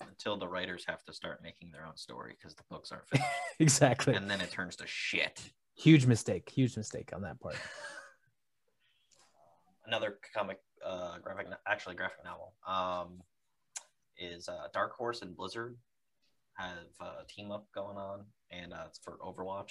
Until 0.00 0.36
the 0.36 0.48
writers 0.48 0.84
have 0.86 1.04
to 1.04 1.12
start 1.12 1.40
making 1.42 1.70
their 1.70 1.86
own 1.86 1.96
story 1.96 2.34
because 2.38 2.54
the 2.54 2.62
books 2.70 2.92
aren't 2.92 3.08
finished, 3.08 3.28
exactly 3.58 4.14
and 4.14 4.30
then 4.30 4.40
it 4.40 4.50
turns 4.50 4.76
to 4.76 4.86
shit. 4.86 5.40
huge 5.76 6.06
mistake 6.06 6.48
huge 6.48 6.76
mistake 6.76 7.10
on 7.14 7.22
that 7.22 7.38
part 7.40 7.56
Another 9.88 10.18
comic, 10.34 10.60
uh, 10.84 11.18
graphic, 11.18 11.46
actually 11.66 11.96
graphic 11.96 12.24
novel, 12.24 12.52
um, 12.66 13.22
is 14.16 14.48
uh, 14.48 14.68
Dark 14.72 14.94
Horse 14.94 15.22
and 15.22 15.36
Blizzard 15.36 15.76
have 16.58 16.76
a 17.00 17.24
team 17.28 17.50
up 17.50 17.66
going 17.74 17.96
on, 17.96 18.24
and 18.50 18.72
uh, 18.72 18.84
it's 18.86 18.98
for 18.98 19.18
Overwatch. 19.24 19.70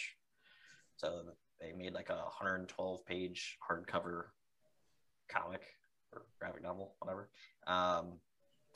So 0.96 1.24
they 1.60 1.74
made 1.74 1.94
like 1.94 2.10
a 2.10 2.16
112 2.16 3.06
page 3.06 3.58
hardcover 3.70 4.26
comic 5.30 5.62
or 6.14 6.24
graphic 6.40 6.64
novel, 6.64 6.96
whatever. 7.00 7.30
Um, 7.68 8.20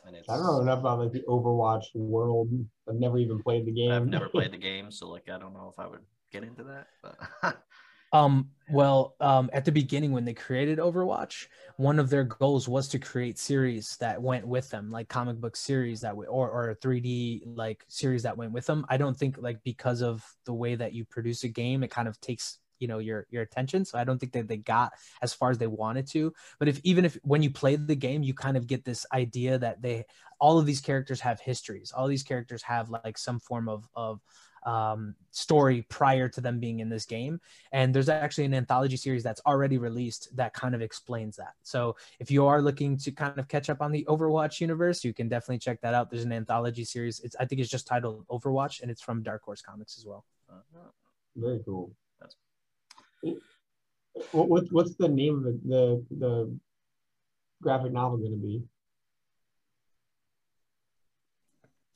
and 0.06 0.16
it's 0.16 0.30
I 0.30 0.36
don't 0.36 0.46
know 0.46 0.62
enough 0.62 0.80
about 0.80 1.00
like 1.00 1.12
the 1.14 1.24
Overwatch 1.28 1.86
world. 1.96 2.50
I've 2.88 2.96
never 2.96 3.18
even 3.18 3.42
played 3.42 3.66
the 3.66 3.72
game. 3.72 3.92
I've 3.92 4.08
never 4.08 4.30
played 4.30 4.52
the 4.52 4.58
game, 4.70 4.92
so 4.92 5.10
like 5.10 5.30
I 5.30 5.38
don't 5.38 5.54
know 5.54 5.72
if 5.72 5.80
I 5.80 5.88
would 5.88 6.02
get 6.32 6.44
into 6.44 6.64
that. 6.64 6.88
But 7.02 7.18
um 8.13 8.50
well 8.70 9.15
um 9.20 9.50
at 9.53 9.65
the 9.65 9.72
beginning 9.72 10.12
when 10.12 10.25
they 10.25 10.34
created 10.34 10.80
overwatch 10.80 11.48
one 11.77 11.98
of 12.00 12.10
their 12.10 12.24
goals 12.24 12.68
was 12.68 12.88
to 12.88 13.00
create 13.00 13.39
series 13.39 13.98
that 13.98 14.22
went 14.22 14.46
with 14.46 14.70
them 14.70 14.91
like 14.91 15.08
comic 15.10 15.38
book 15.38 15.56
series 15.56 16.01
that 16.01 16.10
w- 16.10 16.30
or 16.30 16.50
or 16.50 16.70
a 16.70 16.75
3d 16.75 17.41
like 17.46 17.84
series 17.88 18.24
that 18.24 18.38
went 18.38 18.51
with 18.51 18.65
them. 18.68 18.86
I 18.88 18.98
don't 18.98 19.18
think 19.18 19.38
like 19.39 19.63
because 19.63 20.01
of 20.01 20.24
the 20.46 20.53
way 20.53 20.75
that 20.75 20.94
you 20.94 21.06
produce 21.06 21.44
a 21.44 21.48
game 21.48 21.84
it 21.84 21.89
kind 21.89 22.08
of 22.08 22.20
takes 22.22 22.60
you 22.80 22.88
know 22.88 23.00
your 23.00 23.25
your 23.30 23.41
attention. 23.41 23.84
So 23.86 23.98
i 23.98 24.03
don't 24.03 24.20
think 24.20 24.34
that 24.34 24.48
they 24.48 24.58
got 24.58 24.91
as 25.22 25.34
far 25.34 25.50
as 25.50 25.58
they 25.58 25.68
wanted 25.68 26.08
to. 26.10 26.34
But 26.60 26.68
if 26.68 26.80
even 26.84 27.03
if 27.06 27.18
when 27.24 27.41
you 27.41 27.50
play 27.50 27.75
the 27.77 27.96
game 27.96 28.22
you 28.24 28.34
kind 28.34 28.58
of 28.58 28.68
get 28.68 28.86
this 28.86 29.06
idea 29.12 29.58
that 29.58 29.82
they 29.82 30.06
all 30.39 30.60
of 30.60 30.65
these 30.65 30.82
characters 30.82 31.22
have 31.22 31.39
histories. 31.39 31.91
All 31.96 32.08
these 32.08 32.24
characters 32.24 32.63
have 32.63 32.89
like 32.89 33.18
some 33.18 33.39
form 33.39 33.70
of 33.70 33.88
of 33.96 34.22
um, 34.63 35.15
story 35.32 35.83
prior 35.90 36.27
to 36.29 36.42
them 36.42 36.59
being 36.59 36.79
in 36.79 36.90
this 36.90 37.05
game. 37.05 37.40
And 37.72 37.94
there's 37.94 38.09
actually 38.09 38.46
an 38.46 38.53
anthology 38.53 38.98
series 38.98 39.24
that's 39.24 39.42
already 39.46 39.77
released 39.77 40.36
that 40.36 40.53
kind 40.53 40.75
of 40.75 40.81
explains 40.81 41.36
that. 41.38 41.53
So 41.64 41.96
if 42.20 42.29
you 42.29 42.46
are 42.46 42.62
looking 42.62 42.98
to 42.98 43.12
kind 43.12 43.38
of 43.40 43.48
catch 43.48 43.70
up 43.70 43.81
on 43.81 43.92
the 43.92 44.05
overwatch 44.07 44.59
universe 44.59 45.03
you 45.03 45.14
can 45.14 45.27
definitely 45.29 45.59
check 45.59 45.81
that 45.81 45.94
out. 45.94 46.09
There's 46.09 46.24
an 46.25 46.31
anthology 46.33 46.83
series. 46.83 47.20
It's 47.22 47.36
i 47.40 47.46
think 47.46 47.62
it's 47.62 47.70
just 47.70 47.88
titled 47.88 48.25
overwatch 48.27 48.81
and 48.81 48.92
it's 48.92 49.01
from 49.01 49.24
dark 49.24 49.44
horse 49.44 49.62
comics 49.62 49.98
as 49.98 50.05
well. 50.05 50.25
Very 51.36 51.59
cool. 51.66 51.92
That's- 52.20 53.38
What, 54.31 54.50
what 54.50 54.64
what's 54.72 54.96
the 54.96 55.07
name 55.07 55.40
of 55.40 55.46
it, 55.48 55.68
the 55.68 56.03
the 56.24 56.53
graphic 57.62 57.94
novel 57.94 58.18
going 58.18 58.31
to 58.31 58.38
be? 58.38 58.62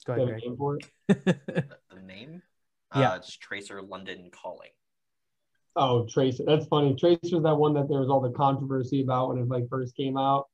go 0.06 0.14
Do 0.14 0.22
ahead 0.22 0.34
have 0.34 0.42
a 0.42 0.46
name 0.48 0.56
for 0.56 0.76
it? 0.78 0.84
The 1.94 2.02
name, 2.02 2.42
Yeah. 2.96 3.12
uh, 3.12 3.16
it's 3.16 3.36
Tracer 3.36 3.82
London 3.82 4.30
Calling. 4.32 4.70
Oh, 5.74 6.06
Tracer. 6.06 6.44
That's 6.46 6.66
funny. 6.66 6.94
Tracer's 6.94 7.42
that 7.42 7.56
one 7.56 7.74
that 7.74 7.88
there 7.88 8.00
was 8.00 8.08
all 8.08 8.20
the 8.20 8.30
controversy 8.30 9.02
about 9.02 9.28
when 9.28 9.38
it 9.38 9.48
like 9.48 9.68
first 9.68 9.96
came 9.96 10.16
out. 10.16 10.46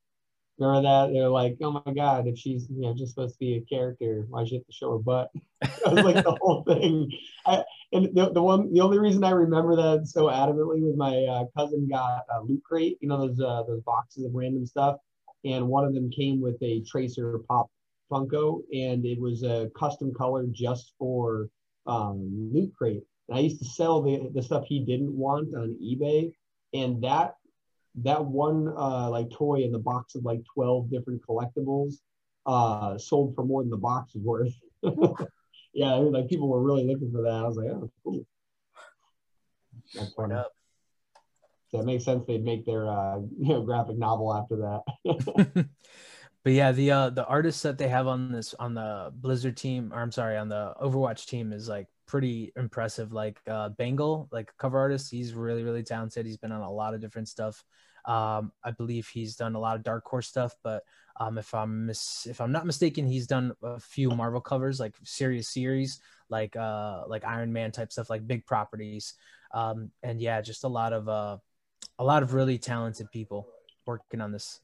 Remember 0.59 0.83
that? 0.83 1.13
They're 1.13 1.29
like, 1.29 1.57
oh 1.63 1.71
my 1.71 1.93
god, 1.95 2.27
if 2.27 2.39
she's 2.39 2.69
you 2.69 2.83
know 2.83 2.95
just 2.95 3.15
supposed 3.15 3.35
to 3.35 3.39
be 3.39 3.55
a 3.55 3.61
character, 3.63 4.27
why 4.29 4.45
she 4.45 4.57
have 4.57 4.67
to 4.67 4.73
show 4.73 4.93
her 4.93 4.99
butt? 4.99 5.31
that 5.61 5.93
was 5.93 6.05
like 6.05 6.25
the 6.25 6.37
whole 6.41 6.63
thing. 6.65 7.11
I, 7.47 7.65
and 7.93 8.15
the, 8.15 8.31
the 8.33 8.43
one, 8.43 8.73
the 8.73 8.81
only 8.81 8.99
reason 8.99 9.25
I 9.25 9.31
remember 9.31 9.77
that 9.77 10.07
so 10.07 10.27
adamantly 10.27 10.83
was 10.83 10.97
my 10.97 11.17
uh, 11.25 11.45
cousin 11.57 11.89
got 11.89 12.25
a 12.35 12.43
loot 12.43 12.63
crate, 12.65 12.99
you 13.01 13.09
know 13.09 13.27
those 13.27 13.41
uh, 13.41 13.63
those 13.67 13.83
boxes 13.83 14.25
of 14.25 14.35
random 14.35 14.67
stuff, 14.67 14.97
and 15.45 15.67
one 15.69 15.85
of 15.85 15.95
them 15.95 16.11
came 16.11 16.41
with 16.41 16.63
a 16.63 16.83
Tracer 16.83 17.39
pop 17.49 17.71
Funko, 18.11 18.63
and 18.73 19.07
it 19.07 19.21
was 19.21 19.43
a 19.43 19.71
custom 19.79 20.13
color 20.13 20.47
just 20.51 20.95
for 20.99 21.49
um, 21.87 22.51
loot 22.53 22.73
crate. 22.77 23.03
And 23.29 23.39
I 23.39 23.41
used 23.41 23.59
to 23.61 23.65
sell 23.65 24.03
the 24.03 24.31
the 24.35 24.43
stuff 24.43 24.65
he 24.67 24.85
didn't 24.85 25.17
want 25.17 25.55
on 25.55 25.77
eBay, 25.83 26.33
and 26.75 27.03
that 27.03 27.35
that 27.97 28.25
one 28.25 28.73
uh, 28.77 29.11
like 29.11 29.31
toy 29.31 29.63
in 29.63 29.73
the 29.73 29.79
box 29.79 30.15
of 30.15 30.25
like 30.25 30.41
twelve 30.55 30.91
different 30.91 31.23
collectibles 31.27 31.95
uh, 32.47 32.99
sold 32.99 33.35
for 33.35 33.45
more 33.45 33.63
than 33.63 33.71
the 33.71 33.77
box 33.77 34.15
was 34.15 34.25
worth. 34.25 34.55
yeah, 35.73 35.95
I 35.95 36.01
mean, 36.01 36.13
like 36.13 36.29
people 36.29 36.49
were 36.49 36.63
really 36.63 36.85
looking 36.85 37.13
for 37.13 37.23
that. 37.23 37.33
I 37.33 37.43
was 37.43 37.57
like, 37.57 37.69
oh, 37.71 37.91
cool. 38.03 38.27
That's 39.95 40.13
funny. 40.15 40.35
up. 40.35 40.53
That 41.73 41.85
makes 41.85 42.05
sense. 42.05 42.25
They'd 42.27 42.45
make 42.45 42.67
their 42.67 42.89
uh, 42.89 43.19
you 43.39 43.49
know 43.49 43.63
graphic 43.63 43.99
novel 43.99 44.35
after 44.35 44.57
that. 44.57 45.67
but 46.45 46.53
yeah 46.53 46.73
the 46.73 46.91
uh 46.91 47.11
the 47.11 47.25
artists 47.27 47.63
that 47.63 47.79
they 47.79 47.89
have 47.89 48.07
on 48.07 48.33
this 48.33 48.55
on 48.55 48.75
the 48.75 49.13
blizzard 49.15 49.57
team 49.57 49.93
or 49.93 50.01
i'm 50.01 50.13
sorry 50.13 50.37
on 50.37 50.49
the 50.49 50.75
overwatch 50.83 51.27
team 51.27 51.53
is 51.53 51.69
like 51.69 51.87
pretty 52.13 52.53
impressive. 52.57 53.11
Like 53.15 53.41
uh 53.49 53.71
bengal 53.71 54.29
like 54.31 54.53
cover 54.59 54.79
artist 54.79 55.11
he's 55.11 55.33
really 55.33 55.65
really 55.65 55.83
talented. 55.83 56.27
He's 56.27 56.37
been 56.37 56.53
on 56.53 56.61
a 56.61 56.71
lot 56.71 56.93
of 56.93 57.01
different 57.01 57.27
stuff. 57.27 57.65
Um 58.05 58.53
i 58.63 58.71
believe 58.71 59.09
he's 59.09 59.35
done 59.35 59.55
a 59.55 59.59
lot 59.59 59.77
of 59.77 59.83
dark 59.83 60.05
horse 60.05 60.29
stuff 60.29 60.55
but 60.63 60.83
um 61.21 61.39
if 61.39 61.55
i'm 61.55 61.87
mis- 61.87 62.27
if 62.29 62.41
i'm 62.41 62.51
not 62.51 62.67
mistaken 62.67 63.07
he's 63.07 63.29
done 63.29 63.53
a 63.63 63.79
few 63.79 64.11
marvel 64.11 64.41
covers 64.41 64.81
like 64.81 64.97
serious 65.05 65.49
series 65.49 66.01
like 66.29 66.57
uh 66.57 67.05
like 67.07 67.25
iron 67.25 67.53
man 67.53 67.71
type 67.71 67.93
stuff 67.93 68.11
like 68.11 68.27
big 68.27 68.45
properties. 68.45 69.15
Um 69.55 69.91
and 70.03 70.21
yeah 70.21 70.43
just 70.43 70.65
a 70.65 70.69
lot 70.69 70.93
of 70.93 71.09
uh 71.09 71.39
a 71.99 72.05
lot 72.05 72.23
of 72.23 72.35
really 72.35 72.59
talented 72.59 73.11
people 73.11 73.49
working 73.87 74.21
on 74.21 74.33
this 74.33 74.61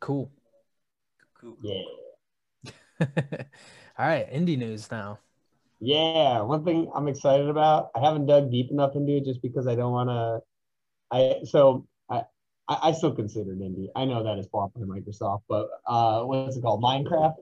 cool 0.00 0.30
Cool. 1.40 1.58
yeah. 1.60 1.82
All 3.98 4.06
right, 4.06 4.30
indie 4.32 4.58
news 4.58 4.90
now. 4.90 5.18
Yeah, 5.80 6.40
one 6.42 6.64
thing 6.64 6.90
I'm 6.94 7.08
excited 7.08 7.48
about. 7.48 7.90
I 7.94 8.00
haven't 8.00 8.26
dug 8.26 8.50
deep 8.50 8.70
enough 8.70 8.96
into 8.96 9.12
it 9.16 9.24
just 9.24 9.42
because 9.42 9.66
I 9.66 9.74
don't 9.74 9.92
want 9.92 10.08
to. 10.08 10.40
I 11.12 11.40
so 11.44 11.86
I, 12.10 12.24
I 12.68 12.78
I 12.90 12.92
still 12.92 13.14
consider 13.14 13.52
it 13.52 13.60
indie. 13.60 13.88
I 13.96 14.04
know 14.06 14.24
that 14.24 14.38
is 14.38 14.48
bought 14.48 14.74
by 14.74 14.82
Microsoft, 14.82 15.42
but 15.48 15.68
uh, 15.86 16.22
what's 16.24 16.56
it 16.56 16.62
called? 16.62 16.82
Minecraft. 16.82 17.36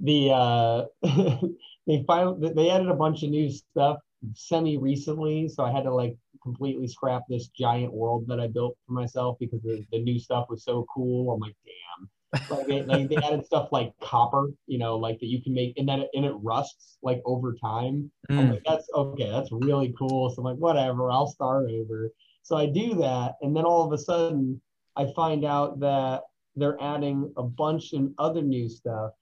The 0.00 0.30
uh, 0.32 0.86
they 1.86 2.04
finally 2.06 2.52
they 2.54 2.70
added 2.70 2.88
a 2.90 2.94
bunch 2.94 3.22
of 3.24 3.30
new 3.30 3.50
stuff 3.50 3.98
semi 4.34 4.76
recently, 4.76 5.48
so 5.48 5.64
I 5.64 5.72
had 5.72 5.84
to 5.84 5.94
like 5.94 6.16
completely 6.42 6.88
scrap 6.88 7.22
this 7.28 7.48
giant 7.48 7.92
world 7.92 8.26
that 8.28 8.40
I 8.40 8.48
built 8.48 8.76
for 8.86 8.92
myself 8.92 9.36
because 9.40 9.62
the, 9.62 9.84
the 9.92 10.02
new 10.02 10.18
stuff 10.18 10.46
was 10.48 10.64
so 10.64 10.86
cool. 10.94 11.32
I'm 11.32 11.40
like, 11.40 11.56
damn 11.64 12.08
like 12.48 12.66
they, 12.66 12.82
like 12.84 13.08
they 13.08 13.20
added 13.20 13.44
stuff 13.44 13.68
like 13.72 13.92
copper, 14.02 14.48
you 14.66 14.78
know, 14.78 14.96
like 14.96 15.20
that 15.20 15.26
you 15.26 15.42
can 15.42 15.54
make, 15.54 15.74
and 15.76 15.88
then 15.88 16.00
it, 16.00 16.10
and 16.14 16.24
it 16.24 16.32
rusts 16.42 16.98
like 17.02 17.20
over 17.24 17.54
time. 17.54 18.10
I'm 18.36 18.46
Mm, 18.46 18.50
like, 18.50 18.62
that's 18.66 18.88
okay, 18.94 19.30
that's 19.30 19.50
really 19.52 19.94
cool. 19.98 20.30
So 20.30 20.38
I'm 20.38 20.44
like, 20.44 20.56
whatever, 20.56 21.10
I'll 21.10 21.26
start 21.26 21.70
over. 21.70 22.10
So 22.42 22.56
I 22.56 22.66
do 22.66 22.94
that, 22.96 23.34
and 23.42 23.54
then 23.56 23.64
all 23.64 23.84
of 23.84 23.92
a 23.92 23.98
sudden, 23.98 24.60
I 24.96 25.06
find 25.14 25.44
out 25.44 25.80
that 25.80 26.22
they're 26.56 26.80
adding 26.80 27.32
a 27.36 27.42
bunch 27.42 27.92
of 27.92 28.10
other 28.18 28.42
new 28.42 28.68
stuff 28.68 29.12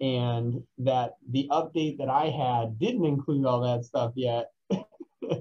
and 0.00 0.62
that 0.78 1.14
the 1.30 1.48
update 1.50 1.98
that 1.98 2.08
I 2.08 2.30
had 2.30 2.78
didn't 2.78 3.04
include 3.04 3.44
all 3.44 3.60
that 3.60 3.84
stuff 3.84 4.12
yet. 4.16 4.50
I 4.72 4.84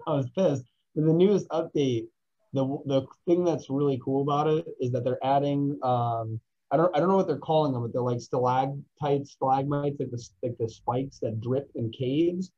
was 0.08 0.30
pissed. 0.36 0.66
But 0.96 1.06
the 1.06 1.14
newest 1.14 1.48
update, 1.50 2.08
the 2.54 2.66
the 2.86 3.06
thing 3.26 3.44
that's 3.44 3.70
really 3.70 4.00
cool 4.04 4.22
about 4.22 4.48
it 4.48 4.66
is 4.80 4.92
that 4.92 5.04
they're 5.04 5.24
adding 5.24 5.80
um 5.84 6.40
I 6.72 6.78
don't 6.78 6.96
I 6.96 7.00
don't 7.00 7.10
know 7.10 7.16
what 7.16 7.28
they're 7.28 7.38
calling 7.38 7.74
them, 7.74 7.82
but 7.82 7.94
they're 7.94 8.02
like 8.02 8.22
stalactites, 8.22 9.32
stalagmites, 9.32 10.00
like 10.00 10.12
the 10.12 10.30
like 10.44 10.58
the 10.58 10.70
spikes 10.70 11.20
that 11.20 11.42
drip 11.42 11.70
in 11.76 11.92
caves. 11.92 12.52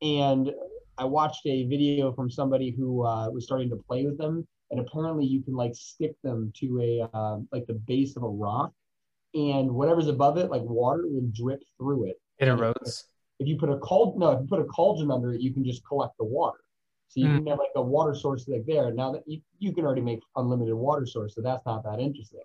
And 0.00 0.52
I 0.96 1.04
watched 1.04 1.46
a 1.46 1.66
video 1.66 2.12
from 2.12 2.30
somebody 2.30 2.70
who 2.70 3.04
uh, 3.04 3.30
was 3.30 3.44
starting 3.44 3.70
to 3.70 3.76
play 3.76 4.04
with 4.04 4.16
them, 4.16 4.46
and 4.70 4.80
apparently 4.80 5.26
you 5.26 5.42
can 5.42 5.54
like 5.54 5.74
stick 5.74 6.14
them 6.22 6.52
to 6.56 6.80
a 6.80 7.16
uh, 7.16 7.38
like 7.52 7.66
the 7.66 7.74
base 7.74 8.16
of 8.16 8.22
a 8.22 8.28
rock, 8.28 8.72
and 9.34 9.70
whatever's 9.70 10.08
above 10.08 10.38
it, 10.38 10.50
like 10.50 10.62
water, 10.62 11.02
will 11.06 11.28
drip 11.32 11.62
through 11.76 12.08
it. 12.08 12.16
It 12.38 12.46
erodes. 12.46 13.04
If 13.38 13.46
you 13.46 13.56
put 13.56 13.70
a 13.70 13.78
cauldron, 13.78 14.20
no, 14.20 14.30
if 14.32 14.40
you 14.40 14.46
put 14.48 14.60
a 14.60 14.64
cauldron 14.64 15.10
under 15.10 15.32
it, 15.32 15.40
you 15.40 15.52
can 15.52 15.64
just 15.64 15.86
collect 15.86 16.16
the 16.18 16.24
water. 16.24 16.58
So 17.08 17.20
you 17.20 17.28
mm. 17.28 17.36
can 17.38 17.46
have 17.46 17.58
like 17.58 17.70
a 17.76 17.82
water 17.82 18.14
source 18.14 18.46
like 18.48 18.66
there. 18.66 18.92
Now 18.92 19.12
that 19.12 19.22
you, 19.26 19.40
you 19.58 19.72
can 19.72 19.84
already 19.84 20.02
make 20.02 20.20
unlimited 20.36 20.74
water 20.74 21.06
source, 21.06 21.34
so 21.34 21.40
that's 21.40 21.64
not 21.64 21.84
that 21.84 22.00
interesting. 22.00 22.40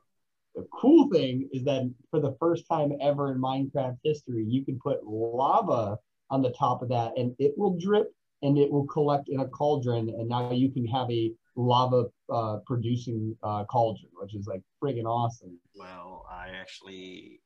The 0.55 0.67
cool 0.71 1.09
thing 1.09 1.49
is 1.51 1.63
that 1.63 1.91
for 2.11 2.19
the 2.19 2.35
first 2.39 2.65
time 2.69 2.93
ever 3.01 3.31
in 3.31 3.41
Minecraft 3.41 3.97
history, 4.03 4.45
you 4.47 4.63
can 4.63 4.79
put 4.79 5.03
lava 5.03 5.97
on 6.29 6.41
the 6.41 6.51
top 6.51 6.81
of 6.81 6.89
that 6.89 7.17
and 7.17 7.35
it 7.39 7.53
will 7.57 7.77
drip 7.77 8.11
and 8.43 8.57
it 8.57 8.71
will 8.71 8.85
collect 8.85 9.29
in 9.29 9.39
a 9.39 9.47
cauldron. 9.47 10.09
And 10.09 10.29
now 10.29 10.51
you 10.51 10.69
can 10.69 10.85
have 10.85 11.09
a 11.09 11.31
lava 11.55 12.05
uh, 12.31 12.57
producing 12.65 13.35
uh, 13.43 13.63
cauldron, 13.65 14.09
which 14.19 14.35
is 14.35 14.47
like 14.47 14.61
friggin' 14.83 15.05
awesome. 15.05 15.57
Well, 15.75 16.25
I 16.29 16.49
actually 16.59 17.41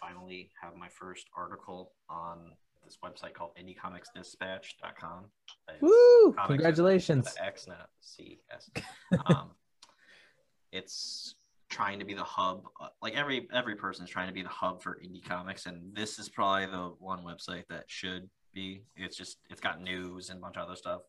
finally 0.00 0.50
have 0.62 0.76
my 0.76 0.88
first 0.88 1.26
article 1.36 1.92
on 2.08 2.52
this 2.84 2.98
website 3.04 3.34
called 3.34 3.50
indiecomixdispatch.com. 3.60 5.24
It's 5.68 5.82
Woo! 5.82 6.32
comics 6.32 6.48
Congratulations. 6.48 7.24
with 7.26 7.34
the 7.34 7.44
X, 7.44 7.66
not 7.68 7.88
C, 8.00 8.40
S. 8.52 8.70
Um, 9.26 9.50
it's 10.72 11.34
trying 11.68 11.98
to 11.98 12.04
be 12.04 12.14
the 12.14 12.24
hub. 12.24 12.64
uh, 12.80 12.88
Like 13.02 13.14
every 13.14 13.48
every 13.52 13.76
person 13.76 14.04
is 14.04 14.10
trying 14.10 14.28
to 14.28 14.34
be 14.34 14.42
the 14.42 14.48
hub 14.48 14.82
for 14.82 14.98
indie 15.04 15.24
comics, 15.24 15.66
and 15.66 15.94
this 15.94 16.18
is 16.18 16.28
probably 16.28 16.66
the 16.66 16.94
one 16.98 17.22
website 17.24 17.64
that 17.68 17.84
should 17.86 18.28
be. 18.52 18.82
It's 18.96 19.16
just 19.16 19.38
it's 19.50 19.60
got 19.60 19.80
news 19.80 20.30
and 20.30 20.38
a 20.38 20.42
bunch 20.42 20.56
of 20.56 20.66
other 20.66 20.76
stuff. 20.76 21.02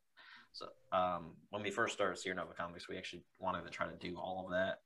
So 0.54 0.68
um, 0.92 1.32
when 1.50 1.64
we 1.64 1.72
first 1.72 1.94
started 1.94 2.18
Sierra 2.18 2.36
Nova 2.38 2.54
Comics, 2.54 2.88
we 2.90 2.98
actually 2.98 3.24
wanted 3.40 3.64
to 3.64 3.70
try 3.70 3.88
to 3.88 3.96
do 3.96 4.18
all 4.18 4.46
of 4.46 4.52
that, 4.52 4.80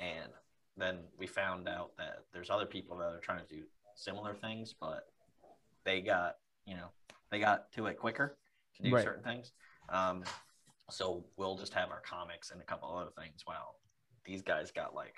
and 0.00 0.32
then 0.76 0.98
we 1.18 1.26
found 1.26 1.68
out 1.68 1.96
that 1.98 2.24
there's 2.32 2.50
other 2.50 2.66
people 2.66 2.96
that 2.98 3.04
are 3.04 3.20
trying 3.20 3.44
to 3.46 3.54
do 3.54 3.62
similar 3.94 4.34
things, 4.34 4.74
but 4.80 5.04
they 5.84 6.00
got 6.00 6.36
you 6.66 6.74
know 6.76 6.88
they 7.30 7.38
got 7.38 7.70
to 7.72 7.86
it 7.86 7.98
quicker 7.98 8.36
to 8.76 8.82
do 8.82 8.90
Right. 8.94 9.04
certain 9.04 9.22
things. 9.22 9.52
Um, 9.88 10.24
so 10.90 11.24
we'll 11.36 11.56
just 11.56 11.74
have 11.74 11.90
our 11.90 12.00
comics 12.00 12.50
and 12.50 12.60
a 12.60 12.64
couple 12.64 12.94
other 12.94 13.10
things. 13.16 13.44
Wow, 13.46 13.76
these 14.24 14.42
guys 14.42 14.70
got 14.70 14.94
like 14.94 15.14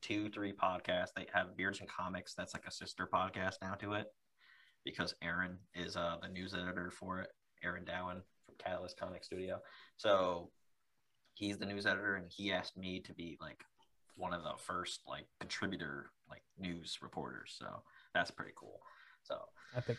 two, 0.00 0.28
three 0.30 0.52
podcasts. 0.52 1.14
They 1.14 1.26
have 1.32 1.56
Beards 1.56 1.80
and 1.80 1.88
Comics. 1.88 2.34
That's 2.34 2.54
like 2.54 2.66
a 2.66 2.72
sister 2.72 3.08
podcast 3.12 3.56
now 3.62 3.74
to 3.74 3.92
it 3.94 4.06
because 4.84 5.14
Aaron 5.22 5.58
is 5.74 5.96
uh, 5.96 6.16
the 6.20 6.28
news 6.28 6.54
editor 6.54 6.90
for 6.90 7.20
it. 7.20 7.28
Aaron 7.62 7.84
Dowan 7.84 8.14
from 8.14 8.22
Catalyst 8.64 8.98
Comic 8.98 9.24
Studio. 9.24 9.60
So 9.96 10.50
he's 11.34 11.58
the 11.58 11.66
news 11.66 11.86
editor, 11.86 12.16
and 12.16 12.26
he 12.30 12.52
asked 12.52 12.76
me 12.76 13.00
to 13.00 13.12
be 13.12 13.38
like 13.40 13.64
one 14.16 14.34
of 14.34 14.42
the 14.42 14.52
first 14.58 15.00
like 15.06 15.26
contributor 15.40 16.10
like 16.28 16.42
news 16.58 16.98
reporters. 17.02 17.54
So 17.58 17.82
that's 18.14 18.30
pretty 18.30 18.52
cool. 18.56 18.80
So 19.22 19.38
Epic. 19.76 19.96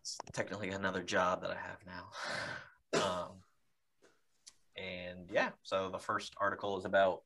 it's 0.00 0.18
technically 0.32 0.70
another 0.70 1.02
job 1.02 1.42
that 1.42 1.50
I 1.50 1.56
have 1.56 1.78
now. 1.86 2.06
Um, 2.94 3.42
and 4.76 5.28
yeah, 5.30 5.50
so 5.62 5.90
the 5.90 5.98
first 5.98 6.34
article 6.40 6.78
is 6.78 6.84
about 6.84 7.22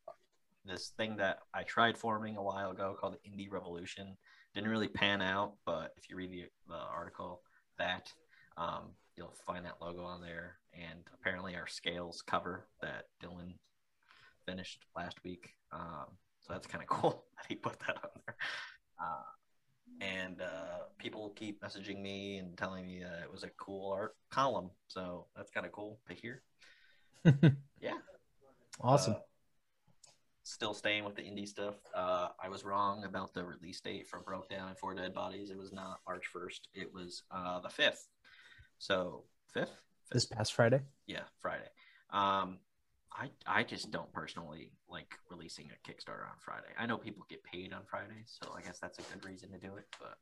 this 0.64 0.92
thing 0.96 1.16
that 1.16 1.38
I 1.54 1.62
tried 1.62 1.96
forming 1.96 2.36
a 2.36 2.42
while 2.42 2.70
ago 2.70 2.96
called 2.98 3.14
the 3.14 3.30
Indie 3.30 3.50
Revolution. 3.50 4.16
Didn't 4.54 4.70
really 4.70 4.88
pan 4.88 5.22
out, 5.22 5.54
but 5.64 5.92
if 5.96 6.08
you 6.08 6.16
read 6.16 6.32
the, 6.32 6.44
the 6.68 6.76
article, 6.76 7.42
that 7.78 8.12
um, 8.56 8.90
you'll 9.16 9.34
find 9.46 9.64
that 9.64 9.80
logo 9.80 10.02
on 10.04 10.20
there. 10.20 10.56
And 10.74 11.00
apparently, 11.14 11.56
our 11.56 11.66
scales 11.66 12.22
cover 12.26 12.66
that 12.80 13.04
Dylan 13.22 13.54
finished 14.46 14.84
last 14.96 15.22
week. 15.24 15.54
Um, 15.72 16.06
so 16.40 16.52
that's 16.52 16.66
kind 16.66 16.82
of 16.82 16.88
cool 16.96 17.24
that 17.36 17.46
he 17.48 17.54
put 17.54 17.78
that 17.80 17.96
on 18.02 18.10
there. 18.26 18.36
Uh, 19.00 19.22
and 20.00 20.40
uh, 20.40 20.84
people 20.98 21.32
keep 21.36 21.62
messaging 21.62 22.00
me 22.00 22.38
and 22.38 22.56
telling 22.56 22.86
me 22.86 23.02
uh, 23.02 23.22
it 23.22 23.30
was 23.30 23.42
a 23.42 23.50
cool 23.58 23.92
art 23.92 24.14
column. 24.30 24.70
So 24.88 25.26
that's 25.36 25.50
kind 25.50 25.66
of 25.66 25.72
cool 25.72 26.00
to 26.08 26.14
hear. 26.14 26.42
Yeah. 27.82 27.94
awesome. 28.80 29.14
Uh, 29.14 29.18
still 30.42 30.74
staying 30.74 31.04
with 31.04 31.14
the 31.14 31.22
indie 31.22 31.48
stuff. 31.48 31.76
Uh, 31.94 32.28
I 32.42 32.48
was 32.48 32.64
wrong 32.64 33.04
about 33.04 33.32
the 33.32 33.44
release 33.44 33.80
date 33.80 34.06
for 34.06 34.20
Broke 34.20 34.50
Down 34.50 34.68
and 34.68 34.76
Four 34.78 34.94
Dead 34.94 35.14
Bodies. 35.14 35.50
It 35.50 35.56
was 35.56 35.72
not 35.72 36.00
March 36.06 36.24
1st. 36.34 36.60
It 36.74 36.92
was 36.92 37.22
uh, 37.30 37.60
the 37.60 37.68
5th. 37.68 38.08
So, 38.80 39.24
5th? 39.54 39.68
this 40.10 40.24
past 40.24 40.54
Friday. 40.54 40.80
Yeah, 41.06 41.24
Friday. 41.38 41.68
Um, 42.10 42.58
I 43.12 43.28
I 43.46 43.62
just 43.62 43.90
don't 43.90 44.10
personally 44.12 44.72
like 44.88 45.14
releasing 45.30 45.66
a 45.66 45.88
Kickstarter 45.88 46.24
on 46.24 46.38
Friday. 46.40 46.72
I 46.78 46.86
know 46.86 46.96
people 46.96 47.26
get 47.28 47.44
paid 47.44 47.74
on 47.74 47.82
Fridays, 47.84 48.38
so 48.42 48.52
I 48.56 48.62
guess 48.62 48.78
that's 48.78 48.98
a 48.98 49.02
good 49.02 49.24
reason 49.24 49.50
to 49.50 49.58
do 49.58 49.76
it. 49.76 49.84
But 50.00 50.16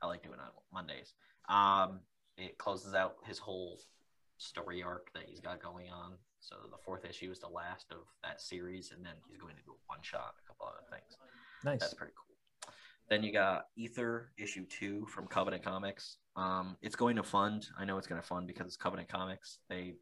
I 0.00 0.06
like 0.06 0.22
doing 0.22 0.36
it 0.36 0.40
on 0.40 0.50
Mondays. 0.72 1.14
Um, 1.48 2.00
it 2.38 2.56
closes 2.58 2.94
out 2.94 3.16
his 3.26 3.38
whole 3.38 3.80
story 4.38 4.84
arc 4.84 5.12
that 5.14 5.24
he's 5.26 5.40
got 5.40 5.60
going 5.60 5.90
on. 5.90 6.12
So 6.38 6.54
the 6.70 6.78
fourth 6.84 7.04
issue 7.04 7.32
is 7.32 7.40
the 7.40 7.48
last 7.48 7.86
of 7.90 8.06
that 8.22 8.40
series, 8.40 8.92
and 8.94 9.04
then 9.04 9.14
he's 9.28 9.38
going 9.38 9.56
to 9.56 9.62
do 9.62 9.72
a 9.72 9.82
one 9.88 9.98
shot, 10.02 10.34
a 10.38 10.46
couple 10.46 10.66
other 10.66 10.86
things. 10.90 11.16
Nice. 11.64 11.80
That's 11.80 11.94
pretty 11.94 12.12
cool. 12.14 12.35
Then 13.08 13.22
you 13.22 13.32
got 13.32 13.66
Ether 13.76 14.32
issue 14.36 14.64
two 14.66 15.06
from 15.06 15.26
Covenant 15.26 15.62
Comics. 15.64 16.18
Um, 16.34 16.76
it's 16.82 16.96
going 16.96 17.16
to 17.16 17.22
fund. 17.22 17.66
I 17.78 17.84
know 17.84 17.98
it's 17.98 18.06
going 18.06 18.20
to 18.20 18.26
fund 18.26 18.46
because 18.46 18.66
it's 18.66 18.76
Covenant 18.76 19.08
Comics. 19.08 19.58
They 19.68 19.94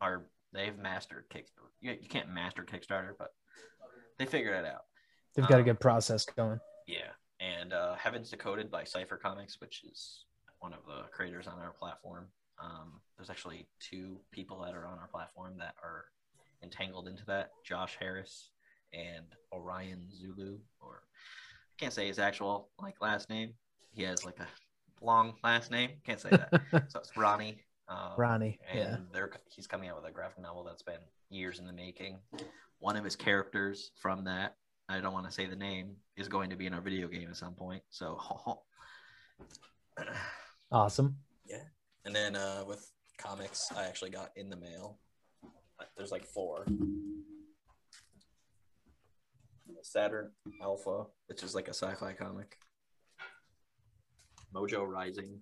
are 0.00 0.24
they've 0.52 0.76
mastered 0.76 1.24
Kickstarter. 1.30 1.70
You, 1.80 1.96
you 2.00 2.08
can't 2.08 2.28
master 2.28 2.64
Kickstarter, 2.64 3.12
but 3.18 3.32
they 4.18 4.26
figured 4.26 4.54
it 4.54 4.66
out. 4.66 4.82
They've 5.34 5.46
got 5.46 5.56
a 5.56 5.58
um, 5.58 5.64
good 5.64 5.80
process 5.80 6.24
going. 6.24 6.60
Yeah, 6.86 7.12
and 7.40 7.72
uh, 7.72 7.94
Heavens 7.94 8.30
Decoded 8.30 8.70
by 8.70 8.84
Cipher 8.84 9.16
Comics, 9.16 9.60
which 9.60 9.84
is 9.84 10.24
one 10.58 10.72
of 10.72 10.80
the 10.86 11.08
creators 11.12 11.46
on 11.46 11.58
our 11.58 11.72
platform. 11.72 12.26
Um, 12.62 13.00
there's 13.16 13.30
actually 13.30 13.66
two 13.80 14.18
people 14.30 14.60
that 14.62 14.74
are 14.74 14.86
on 14.86 14.98
our 14.98 15.08
platform 15.08 15.54
that 15.58 15.74
are 15.82 16.06
entangled 16.62 17.06
into 17.06 17.24
that: 17.26 17.50
Josh 17.64 17.96
Harris 17.98 18.50
and 18.92 19.26
Orion 19.52 20.08
Zulu, 20.12 20.58
or 20.80 21.02
can't 21.78 21.92
say 21.92 22.06
his 22.06 22.18
actual 22.18 22.68
like 22.80 23.00
last 23.00 23.28
name. 23.30 23.54
He 23.92 24.02
has 24.04 24.24
like 24.24 24.38
a 24.40 24.46
long 25.04 25.34
last 25.42 25.70
name. 25.70 25.90
Can't 26.06 26.20
say 26.20 26.30
that. 26.30 26.50
so 26.90 27.00
it's 27.00 27.16
Ronnie. 27.16 27.58
Um, 27.88 28.12
Ronnie. 28.16 28.58
and 28.70 28.78
Yeah. 28.78 28.96
they're 29.12 29.30
he's 29.54 29.66
coming 29.66 29.88
out 29.88 29.96
with 29.96 30.08
a 30.10 30.12
graphic 30.12 30.40
novel 30.40 30.64
that's 30.64 30.82
been 30.82 31.00
years 31.30 31.58
in 31.58 31.66
the 31.66 31.72
making. 31.72 32.18
One 32.78 32.96
of 32.96 33.04
his 33.04 33.16
characters 33.16 33.90
from 34.00 34.24
that, 34.24 34.56
I 34.88 35.00
don't 35.00 35.12
want 35.12 35.26
to 35.26 35.32
say 35.32 35.46
the 35.46 35.56
name, 35.56 35.96
is 36.16 36.28
going 36.28 36.50
to 36.50 36.56
be 36.56 36.66
in 36.66 36.74
our 36.74 36.80
video 36.80 37.08
game 37.08 37.28
at 37.28 37.36
some 37.36 37.54
point. 37.54 37.82
So, 37.90 38.18
Awesome. 40.70 41.16
Yeah. 41.46 41.62
And 42.04 42.14
then 42.14 42.34
uh, 42.36 42.64
with 42.66 42.90
comics, 43.18 43.70
I 43.76 43.84
actually 43.84 44.10
got 44.10 44.30
in 44.36 44.48
the 44.48 44.56
mail. 44.56 44.98
There's 45.96 46.10
like 46.12 46.24
four. 46.24 46.64
Saturn 49.82 50.32
Alpha, 50.62 51.04
which 51.26 51.42
is 51.42 51.54
like 51.54 51.68
a 51.68 51.74
sci-fi 51.74 52.12
comic. 52.12 52.58
Mojo 54.54 54.86
Rising, 54.86 55.40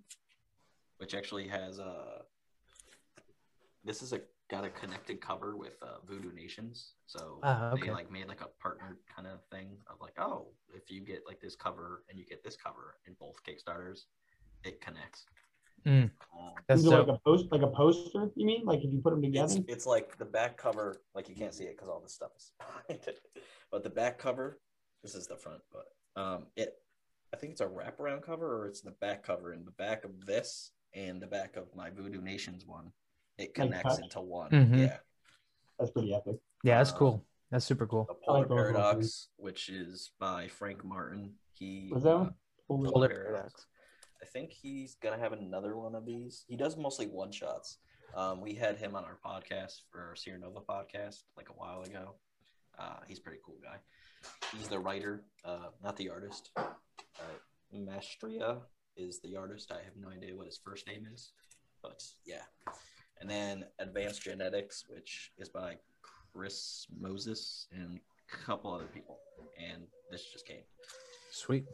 which 0.97 1.13
actually 1.13 1.47
has 1.47 1.79
a. 1.79 2.21
This 3.83 4.01
is 4.01 4.13
a 4.13 4.21
got 4.49 4.63
a 4.65 4.69
connected 4.69 5.21
cover 5.21 5.55
with 5.57 5.73
uh, 5.81 5.97
Voodoo 6.05 6.31
Nations, 6.33 6.93
so 7.07 7.39
Ah, 7.41 7.71
okay. 7.71 7.87
they 7.87 7.91
like 7.91 8.11
made 8.11 8.27
like 8.27 8.41
a 8.41 8.49
partner 8.61 8.97
kind 9.13 9.27
of 9.27 9.39
thing 9.49 9.77
of 9.89 9.95
like, 10.01 10.13
oh, 10.19 10.47
if 10.75 10.91
you 10.91 11.01
get 11.01 11.23
like 11.25 11.39
this 11.39 11.55
cover 11.55 12.03
and 12.09 12.19
you 12.19 12.25
get 12.25 12.43
this 12.43 12.57
cover 12.57 12.95
in 13.07 13.15
both 13.19 13.41
Kickstarters, 13.43 14.01
it 14.63 14.81
connects. 14.81 15.25
Mm. 15.85 16.03
Um, 16.03 16.09
That's 16.67 16.81
Is 16.81 16.87
it 16.87 16.89
like 16.89 17.07
a 17.07 17.19
post, 17.25 17.45
like 17.51 17.61
a 17.61 17.67
poster? 17.67 18.29
You 18.35 18.45
mean 18.45 18.65
like 18.65 18.83
if 18.83 18.91
you 18.91 19.01
put 19.01 19.11
them 19.11 19.21
together? 19.21 19.55
it's 19.67 19.85
like 19.85 20.17
the 20.17 20.25
back 20.25 20.57
cover, 20.57 21.01
like 21.15 21.29
you 21.29 21.35
can't 21.35 21.53
see 21.53 21.65
it 21.65 21.75
because 21.75 21.89
all 21.89 21.99
this 21.99 22.13
stuff 22.13 22.31
is 22.37 22.51
behind 22.57 23.07
it. 23.07 23.19
But 23.71 23.83
the 23.83 23.89
back 23.89 24.17
cover, 24.17 24.59
this 25.01 25.15
is 25.15 25.27
the 25.27 25.37
front, 25.37 25.61
but 25.71 26.21
um, 26.21 26.47
it, 26.57 26.73
I 27.33 27.37
think 27.37 27.53
it's 27.53 27.61
a 27.61 27.65
wraparound 27.65 28.21
cover 28.21 28.61
or 28.61 28.67
it's 28.67 28.81
the 28.81 28.91
back 28.91 29.23
cover. 29.23 29.53
In 29.53 29.63
the 29.63 29.71
back 29.71 30.03
of 30.03 30.25
this 30.25 30.71
and 30.93 31.21
the 31.21 31.27
back 31.27 31.55
of 31.55 31.73
my 31.73 31.89
Voodoo 31.89 32.21
Nations 32.21 32.65
one, 32.65 32.91
it 33.37 33.53
connects 33.53 33.99
into 33.99 34.19
one. 34.19 34.51
Mhm. 34.51 34.77
Yeah. 34.77 34.97
That's 35.79 35.91
pretty 35.91 36.13
epic. 36.13 36.35
Yeah, 36.63 36.79
that's 36.79 36.91
uh, 36.91 36.97
cool. 36.97 37.25
That's 37.49 37.65
super 37.65 37.87
cool. 37.87 38.05
The 38.07 38.13
I 38.13 38.17
Polar 38.25 38.39
like 38.39 38.47
both 38.49 38.59
of 38.59 38.65
those 38.65 38.73
Paradox, 38.73 39.27
which 39.37 39.69
is 39.69 40.11
by 40.19 40.47
Frank 40.47 40.83
Martin. 40.85 41.33
He 41.53 41.89
Was 41.93 42.03
that 42.03 42.15
uh, 42.15 42.17
one? 42.19 42.33
Polar 42.67 42.91
Polar 42.91 43.09
Paradox. 43.09 43.65
I 44.21 44.25
think 44.27 44.51
he's 44.51 44.95
gonna 44.95 45.17
have 45.17 45.33
another 45.33 45.75
one 45.75 45.95
of 45.95 46.05
these. 46.05 46.45
He 46.47 46.55
does 46.55 46.77
mostly 46.77 47.07
one 47.07 47.31
shots. 47.31 47.77
Um, 48.15 48.41
we 48.41 48.53
had 48.53 48.77
him 48.77 48.95
on 48.95 49.05
our 49.05 49.17
podcast 49.25 49.81
for 49.91 50.01
our 50.01 50.15
Sierra 50.15 50.39
Nova 50.39 50.59
podcast 50.59 51.23
like 51.37 51.49
a 51.49 51.53
while 51.53 51.81
ago. 51.81 52.15
Uh, 52.77 52.97
he's 53.07 53.19
pretty 53.19 53.39
cool 53.45 53.57
guy. 53.63 53.77
He's 54.55 54.67
the 54.67 54.79
writer, 54.79 55.23
uh, 55.45 55.69
not 55.83 55.97
the 55.97 56.09
artist. 56.09 56.51
Uh, 56.57 56.65
Mastria 57.73 58.59
is 58.97 59.19
the 59.21 59.35
artist. 59.35 59.71
I 59.71 59.83
have 59.83 59.95
no 59.99 60.09
idea 60.09 60.35
what 60.35 60.45
his 60.45 60.59
first 60.63 60.87
name 60.87 61.07
is, 61.11 61.31
but 61.81 62.03
yeah. 62.25 62.43
And 63.19 63.29
then 63.29 63.65
Advanced 63.79 64.23
Genetics, 64.23 64.85
which 64.89 65.31
is 65.37 65.49
by 65.49 65.77
Chris 66.33 66.87
Moses 66.99 67.67
and 67.71 67.97
a 67.97 68.37
couple 68.45 68.73
other 68.73 68.89
people. 68.93 69.19
And 69.57 69.83
this 70.09 70.25
just 70.31 70.47
came. 70.47 70.63
Sweet. 71.31 71.65